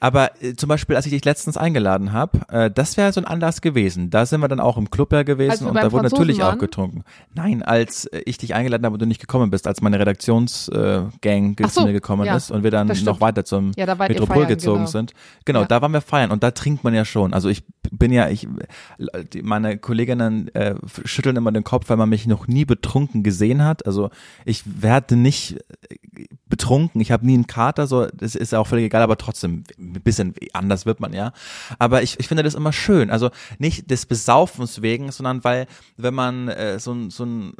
Aber 0.00 0.30
äh, 0.42 0.54
zum 0.54 0.68
Beispiel, 0.68 0.96
als 0.96 1.06
ich 1.06 1.12
dich 1.12 1.24
letztens 1.24 1.56
eingeladen 1.56 2.12
habe, 2.12 2.40
äh, 2.50 2.70
das 2.70 2.96
wäre 2.96 3.12
so 3.12 3.20
ein 3.20 3.24
Anlass 3.26 3.60
gewesen. 3.60 4.10
Da 4.10 4.26
sind 4.26 4.40
wir 4.40 4.48
dann 4.48 4.60
auch 4.60 4.76
im 4.78 4.90
Club 4.90 5.12
ja 5.12 5.22
gewesen 5.22 5.50
Als 5.50 5.60
wir 5.62 5.68
und 5.68 5.74
da 5.74 5.82
wurde 5.92 6.08
Franzosen 6.08 6.26
natürlich 6.26 6.42
auch 6.42 6.58
getrunken. 6.58 7.04
Nein, 7.34 7.62
als 7.62 8.06
äh, 8.06 8.22
ich 8.24 8.38
dich 8.38 8.54
eingeladen 8.54 8.84
habe 8.84 8.94
und 8.94 9.02
du 9.02 9.06
nicht 9.06 9.20
gekommen 9.20 9.50
bist, 9.50 9.66
als 9.66 9.80
meine 9.80 9.98
Redaktionsgang 9.98 11.12
äh, 11.22 11.62
so, 11.68 11.80
zu 11.80 11.86
mir 11.86 11.92
gekommen 11.92 12.26
ja, 12.26 12.36
ist 12.36 12.50
und 12.50 12.62
wir 12.62 12.70
dann 12.70 12.86
noch 13.04 13.20
weiter 13.20 13.44
zum 13.44 13.72
Ja, 13.76 13.86
Metropol 13.86 14.36
feiern, 14.36 14.48
gezogen 14.48 14.78
genau. 14.78 14.90
sind. 14.90 15.12
Genau, 15.44 15.60
Ja. 15.62 15.66
da 15.66 15.82
waren 15.82 15.92
wir 15.92 16.00
feiern 16.00 16.30
und 16.30 16.42
da 16.42 16.50
trinkt 16.50 16.84
man 16.84 16.94
ja 16.94 17.04
schon. 17.04 17.34
Also 17.34 17.48
ich 17.48 17.64
bin 17.90 18.12
ja, 18.12 18.28
ich, 18.28 18.46
die- 19.32 19.42
meine 19.42 19.78
Kolleginnen 19.78 20.48
äh, 20.54 20.74
schütteln 21.04 21.36
immer 21.36 21.52
den 21.52 21.64
Kopf, 21.64 21.88
weil 21.88 21.96
man 21.96 22.08
mich 22.08 22.26
noch 22.26 22.46
nie 22.46 22.64
betrunken 22.64 23.22
gesehen 23.22 23.64
hat. 23.64 23.86
Also 23.86 24.10
ich 24.44 24.62
werde 24.82 25.16
nicht 25.16 25.56
äh, 25.88 26.26
betrunken, 26.48 27.00
ich 27.00 27.10
habe 27.12 27.26
nie 27.26 27.34
einen 27.34 27.46
Kater, 27.46 27.86
so 27.86 28.06
das 28.06 28.34
ist 28.34 28.52
ja 28.52 28.58
auch 28.58 28.66
völlig 28.66 28.84
egal, 28.86 29.02
aber 29.02 29.16
trotzdem 29.16 29.64
ein 29.94 30.02
bisschen 30.02 30.34
anders 30.52 30.86
wird 30.86 31.00
man 31.00 31.12
ja. 31.12 31.32
Aber 31.78 32.02
ich, 32.02 32.18
ich 32.18 32.28
finde 32.28 32.42
das 32.42 32.54
immer 32.54 32.72
schön. 32.72 33.10
Also 33.10 33.30
nicht 33.58 33.90
des 33.90 34.06
Besaufens 34.06 34.82
wegen, 34.82 35.10
sondern 35.12 35.44
weil 35.44 35.66
wenn 35.96 36.14
man 36.14 36.48
äh, 36.48 36.78
so 36.78 36.92
ein 36.92 37.10
so 37.10 37.24
ein 37.24 37.54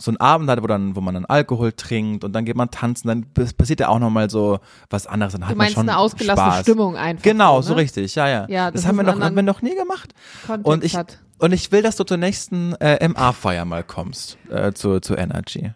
so 0.00 0.10
ein 0.10 0.16
Abend 0.18 0.48
hat, 0.50 0.62
wo 0.62 0.66
dann, 0.66 0.96
wo 0.96 1.00
man 1.00 1.14
dann 1.14 1.24
Alkohol 1.26 1.72
trinkt 1.72 2.24
und 2.24 2.32
dann 2.32 2.44
geht 2.44 2.56
man 2.56 2.70
tanzen, 2.70 3.08
dann 3.08 3.26
passiert 3.32 3.80
ja 3.80 3.88
auch 3.88 3.98
nochmal 3.98 4.30
so 4.30 4.58
was 4.88 5.06
anderes. 5.06 5.34
Dann 5.34 5.42
hat 5.42 5.50
Du 5.50 5.56
man 5.56 5.66
meinst 5.66 5.74
schon 5.74 5.88
eine 5.88 5.98
ausgelassene 5.98 6.50
Spaß. 6.52 6.62
Stimmung 6.62 6.96
einfach. 6.96 7.22
Genau, 7.22 7.60
so, 7.60 7.68
so 7.68 7.74
ne? 7.74 7.82
richtig, 7.82 8.14
ja, 8.14 8.28
ja. 8.28 8.46
Ja, 8.48 8.70
das, 8.70 8.82
das 8.82 8.88
haben 8.88 8.96
wir 8.96 9.02
noch, 9.04 9.14
einen 9.14 9.24
haben 9.24 9.36
wir 9.36 9.42
noch 9.42 9.62
nie 9.62 9.74
gemacht. 9.74 10.14
Kontext 10.46 10.66
Und 10.66 10.84
ich, 10.84 10.96
hat. 10.96 11.18
und 11.38 11.52
ich 11.52 11.70
will, 11.70 11.82
dass 11.82 11.96
du 11.96 12.04
zur 12.04 12.16
nächsten 12.16 12.74
äh, 12.76 13.06
MA-Feier 13.06 13.64
mal 13.64 13.84
kommst, 13.84 14.38
äh, 14.50 14.72
zu, 14.72 15.00
zu 15.00 15.14
Energy. 15.16 15.72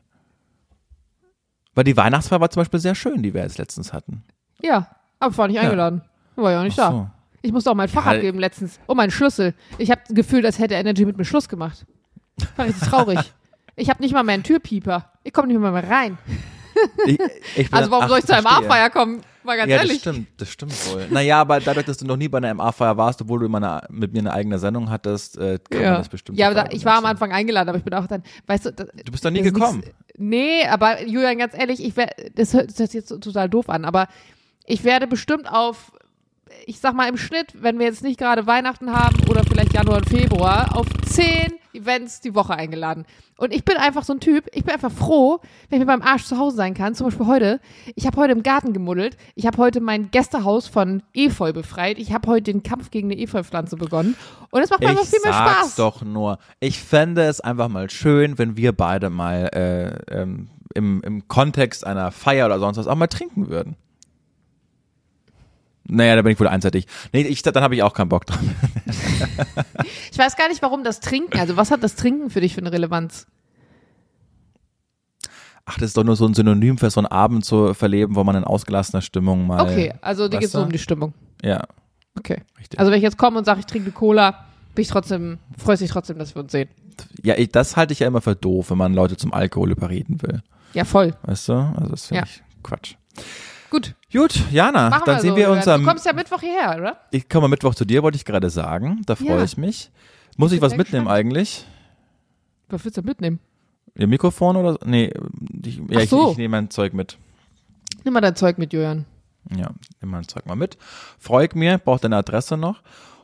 Weil 1.75 1.85
die 1.85 1.97
Weihnachtsfeier 1.97 2.41
war 2.41 2.51
zum 2.51 2.61
Beispiel 2.61 2.81
sehr 2.81 2.95
schön, 2.95 3.23
die 3.23 3.35
wir 3.35 3.43
jetzt 3.43 3.59
letztens 3.59 3.93
hatten. 3.93 4.25
Ja, 4.63 4.89
aber 5.25 5.37
war 5.38 5.49
nicht 5.49 5.59
eingeladen. 5.61 6.02
War 6.37 6.50
ja 6.52 6.61
auch 6.61 6.64
nicht 6.64 6.78
Ach 6.78 6.90
da. 6.90 6.90
so. 6.90 7.07
Ich 7.43 7.52
musste 7.52 7.71
auch 7.71 7.75
mein 7.75 7.88
Fach 7.88 8.07
Ja, 8.07 8.12
abgeben 8.12 8.38
letztens. 8.38 8.81
Oh, 8.87 8.95
mein 8.95 9.11
Schlüssel. 9.11 9.54
Ich 9.78 9.90
habe 9.90 10.00
das 10.07 10.14
Gefühl, 10.14 10.45
als 10.47 10.59
hätte 10.59 10.75
Energy 10.75 11.04
mit 11.04 11.16
mir 11.19 11.25
Schluss 11.25 11.49
gemacht. 11.49 11.85
War 12.57 12.66
richtig 12.66 12.88
traurig. 12.88 13.19
Ich 13.76 13.90
habe 13.90 14.00
nicht 14.00 14.12
mal 14.14 14.23
mehr 14.23 14.35
einen 14.35 14.45
Türpieper. 14.45 15.11
Ich 15.25 15.33
komme 15.33 15.49
nicht 15.49 15.59
mehr, 15.59 15.73
mehr 15.73 15.90
rein. 15.90 16.16
Ich, 17.07 17.19
ich 17.57 17.73
Also 17.75 17.90
warum 17.90 18.04
ach, 18.04 18.09
soll 18.09 18.19
ich 18.21 18.25
zur 18.25 18.37
verstehe. 18.37 18.62
MA-Feier 18.69 18.88
kommen? 18.90 19.21
Mal 19.43 19.57
ganz 19.57 19.69
Ja, 19.69 19.78
das 19.78 19.87
ehrlich. 19.87 20.00
stimmt, 20.00 20.28
das 20.37 20.49
stimmt 20.49 20.73
wohl. 20.93 21.09
Naja, 21.11 21.40
aber 21.40 21.59
dadurch, 21.59 21.85
dass 21.85 21.97
du 21.99 22.07
noch 22.07 22.16
nie 22.16 22.28
bei 22.28 22.38
einer 22.38 22.54
MA-Feier 22.54 22.97
warst, 22.97 23.21
obwohl 23.23 23.40
du 23.40 23.47
immer 23.47 23.59
eine, 23.59 23.83
mit 23.90 24.12
mir 24.12 24.21
eine 24.21 24.33
eigene 24.33 24.61
Sendung 24.61 24.90
hattest, 24.90 25.37
äh, 25.38 25.59
kann 25.69 25.81
man 25.81 25.83
Ja, 25.83 25.99
das 25.99 26.09
bestimmt 26.09 26.38
ja 26.38 26.54
da, 26.54 26.66
ich 26.71 26.85
war 26.85 26.99
am. 26.99 27.04
Anfang 27.07 27.33
eingeladen, 27.33 27.69
aber 27.69 27.78
ich 27.78 27.85
bin 27.85 27.95
auch 27.95 28.07
dann, 28.07 28.23
weißt 28.47 28.66
du, 28.66 28.73
das, 28.73 28.87
Du 29.04 29.11
bist 29.11 29.25
doch 29.25 29.31
nie 29.31 29.43
das 29.43 29.52
gekommen. 29.52 29.81
Nix, 29.81 29.95
nee, 30.19 30.66
aber 30.69 31.02
Julian, 31.04 31.38
ganz 31.38 31.54
ehrlich, 31.59 31.83
ich 31.85 31.97
wär, 31.97 32.11
das 32.37 32.54
hört 32.54 32.69
das 32.71 32.76
sich 32.76 32.93
jetzt 32.93 33.09
total 33.09 33.49
doof 33.49 33.69
an, 33.71 33.85
aber 33.85 34.07
ich 34.66 34.85
werde 34.85 35.06
bestimmt 35.06 35.50
auf, 35.50 35.92
ich 36.66 36.78
sag 36.80 36.94
mal 36.94 37.09
im 37.09 37.16
Schnitt, 37.16 37.49
wenn 37.61 37.78
wir 37.78 37.87
jetzt 37.87 38.02
nicht 38.02 38.18
gerade 38.18 38.47
Weihnachten 38.47 38.92
haben 38.92 39.16
oder 39.28 39.42
vielleicht 39.44 39.73
Januar 39.73 39.99
und 39.99 40.09
Februar, 40.09 40.76
auf 40.76 40.87
zehn 41.06 41.54
Events 41.73 42.20
die 42.20 42.35
Woche 42.35 42.55
eingeladen. 42.55 43.05
Und 43.37 43.53
ich 43.53 43.64
bin 43.64 43.77
einfach 43.77 44.05
so 44.05 44.12
ein 44.12 44.20
Typ, 44.20 44.46
ich 44.53 44.62
bin 44.62 44.72
einfach 44.74 44.92
froh, 44.92 45.40
wenn 45.68 45.81
ich 45.81 45.87
mit 45.87 45.88
meinem 45.88 46.03
Arsch 46.07 46.24
zu 46.24 46.38
Hause 46.38 46.57
sein 46.57 46.72
kann. 46.74 46.94
Zum 46.94 47.09
Beispiel 47.09 47.27
heute, 47.27 47.61
ich 47.96 48.07
habe 48.07 48.16
heute 48.20 48.33
im 48.33 48.44
Garten 48.44 48.72
gemuddelt, 48.72 49.16
ich 49.35 49.46
habe 49.46 49.59
heute 49.59 49.81
mein 49.81 50.12
Gästehaus 50.12 50.68
von 50.68 51.03
Efeu 51.12 51.53
befreit, 51.53 51.98
ich 51.98 52.12
habe 52.12 52.29
heute 52.31 52.53
den 52.53 52.62
Kampf 52.62 52.92
gegen 52.92 53.11
eine 53.11 53.20
Efeu-Pflanze 53.20 53.77
begonnen. 53.77 54.14
Und 54.50 54.62
es 54.62 54.70
macht 54.70 54.81
mir 54.81 54.90
einfach 54.90 55.03
Ich 55.03 55.11
viel 55.11 55.18
mehr 55.24 55.33
sag's 55.33 55.50
Spaß. 55.61 55.77
doch 55.77 56.03
nur. 56.03 56.38
Ich 56.61 56.79
fände 56.81 57.22
es 57.24 57.40
einfach 57.40 57.68
mal 57.68 57.90
schön, 57.90 58.38
wenn 58.38 58.57
wir 58.57 58.72
beide 58.72 59.11
mal 59.11 59.50
äh, 59.53 60.14
ähm, 60.20 60.50
im, 60.74 61.03
im 61.03 61.27
Kontext 61.27 61.85
einer 61.85 62.12
Feier 62.12 62.46
oder 62.46 62.61
sonst 62.61 62.77
was 62.79 62.87
auch 62.87 62.94
mal 62.94 63.09
trinken 63.09 63.48
würden. 63.48 63.77
Naja, 65.87 66.16
da 66.16 66.23
bin 66.23 66.33
ich 66.33 66.40
wohl 66.40 66.49
einseitig. 66.49 66.87
Nee, 67.12 67.23
ich, 67.23 67.42
dann 67.42 67.62
habe 67.62 67.75
ich 67.75 67.83
auch 67.83 67.92
keinen 67.94 68.09
Bock 68.09 68.27
drauf. 68.27 68.38
Ich 70.12 70.18
weiß 70.18 70.37
gar 70.37 70.49
nicht, 70.49 70.62
warum 70.62 70.85
das 70.85 71.01
Trinken, 71.01 71.38
also 71.40 71.57
was 71.57 71.70
hat 71.73 71.83
das 71.83 71.97
Trinken 71.97 72.31
für 72.31 72.40
dich 72.40 72.55
für 72.55 72.61
eine 72.61 72.70
Relevanz? 72.73 73.27
Ach, 75.66 75.75
das 75.79 75.88
ist 75.88 75.97
doch 75.97 76.05
nur 76.05 76.14
so 76.14 76.27
ein 76.27 76.35
Synonym 76.35 76.79
für 76.79 76.90
so 76.90 77.01
einen 77.01 77.07
Abend 77.07 77.44
zu 77.44 77.75
verleben, 77.75 78.14
wo 78.14 78.23
man 78.25 78.37
in 78.37 78.44
ausgelassener 78.44 79.03
Stimmung 79.03 79.47
mal. 79.47 79.61
Okay, 79.62 79.92
also 80.03 80.29
dir 80.29 80.35
weißt 80.37 80.40
geht 80.40 80.49
es 80.49 80.55
nur 80.55 80.62
um 80.64 80.73
die 80.73 80.79
Stimmung. 80.79 81.14
Ja, 81.42 81.64
Okay. 82.16 82.42
richtig. 82.61 82.79
Also 82.79 82.92
wenn 82.92 82.99
ich 82.99 83.03
jetzt 83.03 83.18
komme 83.18 83.38
und 83.38 83.44
sage, 83.44 83.59
ich 83.61 83.66
trinke 83.66 83.90
Cola, 83.90 84.44
bin 84.77 84.83
ich 84.83 84.88
trotzdem, 84.88 85.38
freust 85.59 85.83
dich 85.83 85.90
trotzdem, 85.90 86.16
dass 86.18 86.35
wir 86.37 86.42
uns 86.42 86.53
sehen. 86.53 86.68
ja, 87.25 87.35
ich, 87.37 87.49
das 87.51 87.77
halte 87.77 87.92
ich 87.92 87.99
ja 88.01 88.07
immer 88.07 88.20
für 88.20 88.37
doof, 88.37 88.70
wenn 88.70 88.79
man 88.79 88.94
Leute 88.94 89.16
zum 89.16 89.33
Alkohol 89.33 89.73
überreden 89.73 90.23
will. 90.23 90.42
Ja, 90.75 90.85
voll. 90.85 91.14
Weißt 91.23 91.49
du? 91.49 91.55
Also 91.55 91.88
das 91.90 92.07
finde 92.07 92.20
Ja. 92.23 92.29
ich 92.29 92.42
Quatsch. 92.62 92.94
Gut, 93.75 93.95
Gut, 94.13 94.41
Jana, 94.53 94.89
machen 94.91 95.03
dann 95.07 95.17
wir 95.17 95.21
sehen 95.23 95.31
so. 95.31 95.37
wir 95.37 95.51
uns 95.51 95.65
du 95.65 95.73
am. 95.75 95.85
kommst 95.85 96.07
ja 96.07 96.13
Mittwoch 96.13 96.39
hierher, 96.41 96.77
oder? 96.79 97.01
Ich 97.11 97.29
komme 97.29 97.47
am 97.47 97.51
Mittwoch 97.51 97.75
zu 97.75 97.85
dir, 97.85 98.05
wollte 98.05 98.15
ich 98.15 98.25
gerade 98.25 98.49
sagen. 98.49 99.03
Da 99.07 99.17
freue 99.17 99.39
Ja. 99.39 99.43
ich 99.43 99.57
mich. 99.57 99.91
Muss 100.37 100.53
ich 100.53 100.59
bin 100.61 100.63
was 100.63 100.71
sehr 100.71 100.79
mitnehmen 100.79 101.07
gespannt. 101.07 101.19
eigentlich? 101.27 101.67
Was 102.69 102.85
willst 102.85 102.99
du 102.99 103.03
mitnehmen? 103.03 103.41
Ihr 103.97 104.07
Mikrofon 104.07 104.55
oder? 104.57 104.75
so? 104.75 104.79
Nee, 104.85 105.13
ich, 105.65 105.79
ja, 105.79 105.83
Ach 105.97 106.01
ich, 106.03 106.09
so. 106.11 106.31
ich 106.31 106.37
nehme 106.37 106.51
mein 106.57 106.71
Zeug 106.71 106.93
mit. 106.95 107.19
Nimm 108.05 108.15
mal 108.15 108.21
dein 108.21 108.37
Zeug 108.37 108.59
mit, 108.59 108.73
Julian. 108.73 109.07
Ja, 109.57 109.71
nimm 110.01 110.11
mein 110.13 110.29
Zeug 110.29 110.47
mal 110.47 110.55
mit. 110.55 110.79
Freue 111.19 111.47
ich 111.47 111.55
mir, 111.57 111.79
braucht 111.79 112.05
deine 112.05 112.17
Adresse 112.17 112.57
noch. 112.57 112.81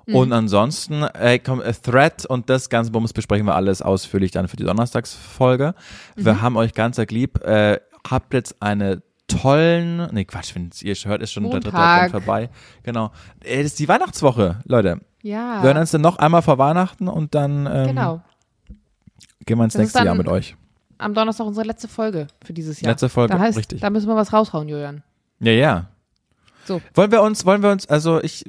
Mhm. 0.07 0.15
Und 0.17 0.33
ansonsten, 0.33 1.05
ey, 1.05 1.39
komm, 1.39 1.61
äh, 1.63 1.73
Thread 1.73 2.27
und 2.27 2.51
das 2.51 2.69
ganze 2.71 2.91
Bums 2.91 3.13
besprechen 3.13 3.47
wir 3.47 3.55
alles 3.55 3.83
ausführlich 3.83 4.33
dann 4.33 4.49
für 4.49 4.57
die 4.57 4.65
Donnerstagsfolge. 4.65 5.77
Mhm. 6.17 6.25
Wir 6.25 6.43
haben 6.43 6.57
euch 6.57 6.75
ganz 6.75 6.99
arg 6.99 7.13
lieb. 7.13 7.41
Äh, 7.45 7.79
habt 8.09 8.35
jetzt 8.35 8.61
eine 8.61 9.03
tollen, 9.31 10.09
nee, 10.13 10.25
Quatsch, 10.25 10.55
wenn 10.55 10.71
ihr 10.83 10.95
hört, 10.95 11.23
ist 11.23 11.33
schon 11.33 11.45
der 11.45 11.53
dritte 11.53 11.69
Montag. 11.69 12.05
Advent 12.05 12.25
vorbei. 12.25 12.51
Genau. 12.83 13.13
Äh, 13.43 13.59
das 13.59 13.67
ist 13.73 13.79
die 13.79 13.89
Weihnachtswoche, 13.89 14.61
Leute. 14.65 15.01
Ja. 15.23 15.63
Wir 15.63 15.69
hören 15.69 15.79
uns 15.79 15.91
dann 15.91 16.01
noch 16.01 16.19
einmal 16.19 16.43
vor 16.43 16.59
Weihnachten 16.59 17.09
und 17.09 17.35
dann 17.35 17.67
ähm, 17.67 17.87
genau. 17.89 18.23
gehen 19.47 19.59
wir 19.59 19.65
ins 19.65 19.75
Das 19.75 19.81
nächste 19.81 20.05
Jahr 20.05 20.15
mit 20.15 20.29
euch. 20.29 20.57
Am 20.99 21.15
Donnerstag 21.15 21.47
unsere 21.47 21.67
letzte 21.67 21.89
Folge 21.89 22.27
für 22.45 22.53
dieses 22.53 22.81
Jahr. 22.81 22.93
Letzte 22.93 23.09
Folge, 23.09 23.33
da 23.35 23.41
heißt, 23.41 23.57
richtig. 23.57 23.81
Da 23.81 23.91
müssen 23.91 24.09
wir 24.09 24.17
was 24.17 24.33
raushauen, 24.33 24.69
Julian. 24.69 25.03
Ja, 25.41 25.53
ja. 25.53 25.87
So. 26.65 26.81
Wollen 26.95 27.11
wir 27.11 27.23
uns, 27.23 27.47
wollen 27.47 27.63
wir 27.63 27.71
uns, 27.71 27.87
also 27.87 28.23
ich, 28.23 28.45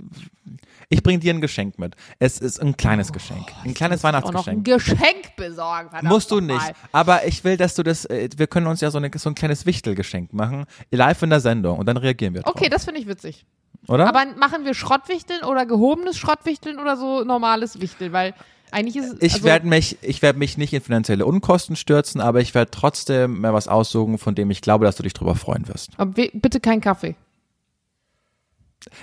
ich 0.91 1.01
bringe 1.03 1.19
dir 1.19 1.33
ein 1.33 1.39
Geschenk 1.39 1.79
mit. 1.79 1.95
Es 2.19 2.37
ist 2.37 2.61
ein 2.61 2.75
kleines 2.75 3.13
Geschenk. 3.13 3.47
Ein 3.63 3.73
kleines 3.73 4.03
Auch 4.03 4.11
noch 4.11 4.19
ein 4.19 4.23
Weihnachtsgeschenk. 4.25 4.65
Geschenk 4.65 5.35
besorgen. 5.37 5.89
Musst 6.01 6.29
du 6.31 6.41
nicht. 6.41 6.73
Aber 6.91 7.25
ich 7.25 7.43
will, 7.45 7.55
dass 7.55 7.75
du 7.75 7.83
das, 7.83 8.03
äh, 8.05 8.27
wir 8.35 8.47
können 8.47 8.67
uns 8.67 8.81
ja 8.81 8.91
so, 8.91 8.97
eine, 8.97 9.09
so 9.15 9.29
ein 9.29 9.35
kleines 9.35 9.65
Wichtelgeschenk 9.65 10.33
machen, 10.33 10.65
live 10.91 11.21
in 11.21 11.29
der 11.29 11.39
Sendung 11.39 11.79
und 11.79 11.85
dann 11.85 11.95
reagieren 11.95 12.33
wir 12.33 12.41
drauf. 12.41 12.53
Okay, 12.53 12.67
das 12.67 12.83
finde 12.83 12.99
ich 12.99 13.07
witzig. 13.07 13.45
Oder? 13.87 14.05
Aber 14.05 14.25
machen 14.37 14.65
wir 14.65 14.73
Schrottwichteln 14.73 15.43
oder 15.45 15.65
gehobenes 15.65 16.17
Schrottwichteln 16.17 16.77
oder 16.77 16.97
so 16.97 17.23
normales 17.23 17.79
Wichteln? 17.79 18.11
Weil 18.11 18.33
eigentlich 18.71 18.97
ist 18.97 19.13
es. 19.13 19.21
ich 19.21 19.33
also, 19.35 19.45
werde 19.45 19.67
mich, 19.67 19.97
ich 20.01 20.21
werde 20.21 20.39
mich 20.39 20.57
nicht 20.57 20.73
in 20.73 20.81
finanzielle 20.81 21.25
Unkosten 21.25 21.77
stürzen, 21.77 22.19
aber 22.19 22.41
ich 22.41 22.53
werde 22.53 22.69
trotzdem 22.69 23.39
mehr 23.39 23.53
was 23.53 23.69
aussuchen, 23.69 24.17
von 24.17 24.35
dem 24.35 24.51
ich 24.51 24.59
glaube, 24.59 24.83
dass 24.83 24.97
du 24.97 25.03
dich 25.03 25.13
drüber 25.13 25.35
freuen 25.35 25.69
wirst. 25.69 25.91
Aber 25.95 26.11
bitte 26.11 26.59
kein 26.59 26.81
Kaffee. 26.81 27.15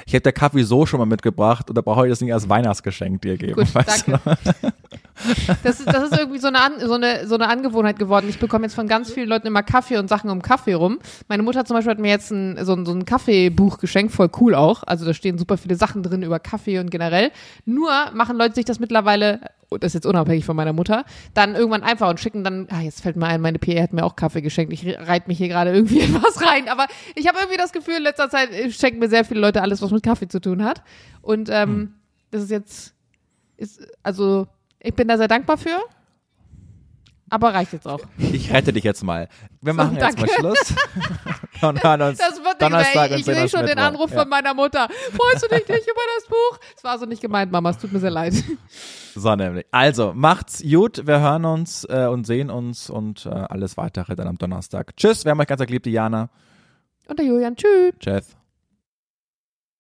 Ich 0.06 0.14
habe 0.14 0.22
der 0.22 0.32
Kaffee 0.32 0.62
so 0.62 0.86
schon 0.86 0.98
mal 0.98 1.06
mitgebracht 1.06 1.68
und 1.68 1.76
da 1.76 1.80
brauche 1.80 2.06
ich 2.06 2.12
das 2.12 2.20
nicht 2.20 2.32
als 2.32 2.48
Weihnachtsgeschenk 2.48 3.22
dir 3.22 3.36
geben. 3.36 3.54
Gut, 3.54 3.74
weißt 3.74 4.06
du 4.06 4.12
danke. 4.12 4.30
noch? 4.62 4.72
Das 5.62 5.80
ist, 5.80 5.86
das 5.86 6.04
ist 6.04 6.18
irgendwie 6.18 6.38
so 6.38 6.48
eine, 6.48 6.62
An 6.62 6.72
so, 6.80 6.94
eine, 6.94 7.26
so 7.26 7.34
eine 7.34 7.48
Angewohnheit 7.48 7.98
geworden. 7.98 8.28
Ich 8.28 8.38
bekomme 8.38 8.64
jetzt 8.64 8.74
von 8.74 8.86
ganz 8.86 9.10
vielen 9.10 9.28
Leuten 9.28 9.46
immer 9.46 9.62
Kaffee 9.62 9.98
und 9.98 10.08
Sachen 10.08 10.30
um 10.30 10.42
Kaffee 10.42 10.74
rum. 10.74 10.98
Meine 11.28 11.42
Mutter 11.42 11.64
zum 11.64 11.76
Beispiel 11.76 11.92
hat 11.92 11.98
mir 11.98 12.10
jetzt 12.10 12.30
ein, 12.30 12.64
so, 12.64 12.74
ein, 12.74 12.86
so 12.86 12.92
ein 12.92 13.04
Kaffeebuch 13.04 13.78
geschenkt, 13.78 14.12
voll 14.12 14.30
cool 14.40 14.54
auch. 14.54 14.82
Also 14.86 15.04
da 15.04 15.14
stehen 15.14 15.38
super 15.38 15.56
viele 15.56 15.74
Sachen 15.74 16.02
drin 16.02 16.22
über 16.22 16.38
Kaffee 16.38 16.78
und 16.78 16.90
generell. 16.90 17.30
Nur 17.64 17.90
machen 18.12 18.36
Leute 18.36 18.54
sich 18.54 18.64
das 18.64 18.78
mittlerweile, 18.80 19.40
das 19.70 19.88
ist 19.88 19.94
jetzt 19.94 20.06
unabhängig 20.06 20.44
von 20.44 20.56
meiner 20.56 20.72
Mutter, 20.72 21.04
dann 21.34 21.54
irgendwann 21.54 21.82
einfach 21.82 22.08
und 22.08 22.20
schicken 22.20 22.44
dann, 22.44 22.68
ah, 22.70 22.80
jetzt 22.80 23.02
fällt 23.02 23.16
mir 23.16 23.26
ein, 23.26 23.40
meine 23.40 23.58
PE 23.58 23.82
hat 23.82 23.92
mir 23.92 24.04
auch 24.04 24.16
Kaffee 24.16 24.42
geschenkt. 24.42 24.72
Ich 24.72 24.86
reite 24.86 25.28
mich 25.28 25.38
hier 25.38 25.48
gerade 25.48 25.72
irgendwie 25.72 26.00
in 26.00 26.14
was 26.14 26.44
rein. 26.44 26.68
Aber 26.68 26.86
ich 27.14 27.28
habe 27.28 27.38
irgendwie 27.38 27.58
das 27.58 27.72
Gefühl, 27.72 27.96
in 27.96 28.02
letzter 28.02 28.30
Zeit 28.30 28.50
äh, 28.52 28.70
schenken 28.70 28.98
mir 28.98 29.08
sehr 29.08 29.24
viele 29.24 29.40
Leute 29.40 29.62
alles, 29.62 29.82
was 29.82 29.90
mit 29.90 30.02
Kaffee 30.02 30.28
zu 30.28 30.40
tun 30.40 30.64
hat. 30.64 30.82
Und 31.22 31.48
ähm, 31.50 31.68
hm. 31.68 31.94
das 32.30 32.42
ist 32.42 32.50
jetzt, 32.50 32.94
ist, 33.56 33.86
also 34.02 34.46
ich 34.80 34.94
bin 34.94 35.08
da 35.08 35.16
sehr 35.16 35.28
dankbar 35.28 35.58
für. 35.58 35.78
Aber 37.30 37.52
reicht 37.52 37.74
jetzt 37.74 37.86
auch. 37.86 38.00
Ich 38.16 38.52
rette 38.52 38.72
dich 38.72 38.84
jetzt 38.84 39.02
mal. 39.02 39.28
Wir 39.60 39.74
machen 39.74 39.98
so, 39.98 40.06
jetzt 40.06 40.18
mal 40.18 40.28
Schluss. 40.28 40.74
und 41.62 41.82
hören 41.82 42.02
uns 42.02 42.18
das 42.18 42.42
wird 42.42 42.62
Donnerstag 42.62 43.10
nicht 43.10 43.26
mehr. 43.26 43.36
Ich 43.36 43.42
will 43.42 43.48
schon 43.48 43.66
den 43.66 43.78
Anruf 43.78 44.10
ja. 44.10 44.20
von 44.20 44.28
meiner 44.28 44.54
Mutter. 44.54 44.88
Freust 44.88 45.44
du 45.44 45.48
dich 45.48 45.68
nicht 45.68 45.86
über 45.86 46.00
das 46.16 46.26
Buch? 46.26 46.58
Es 46.76 46.84
war 46.84 46.98
so 46.98 47.04
nicht 47.04 47.20
gemeint, 47.20 47.52
Mama. 47.52 47.70
Es 47.70 47.78
tut 47.78 47.92
mir 47.92 48.00
sehr 48.00 48.10
leid. 48.10 48.34
So 49.14 49.34
nämlich. 49.34 49.66
Also, 49.72 50.12
macht's 50.14 50.62
gut. 50.62 51.06
Wir 51.06 51.20
hören 51.20 51.44
uns 51.44 51.84
äh, 51.84 52.06
und 52.06 52.24
sehen 52.24 52.50
uns 52.50 52.88
und 52.88 53.26
äh, 53.26 53.30
alles 53.30 53.76
weitere 53.76 54.14
dann 54.14 54.28
am 54.28 54.38
Donnerstag. 54.38 54.96
Tschüss. 54.96 55.24
Wir 55.24 55.32
haben 55.32 55.40
euch 55.40 55.46
ganz 55.48 55.60
lieb, 55.66 55.82
Diana. 55.82 56.30
Und 57.08 57.18
der 57.18 57.26
Julian. 57.26 57.56
Tschüss. 57.56 57.94
Tschüss. 57.98 58.36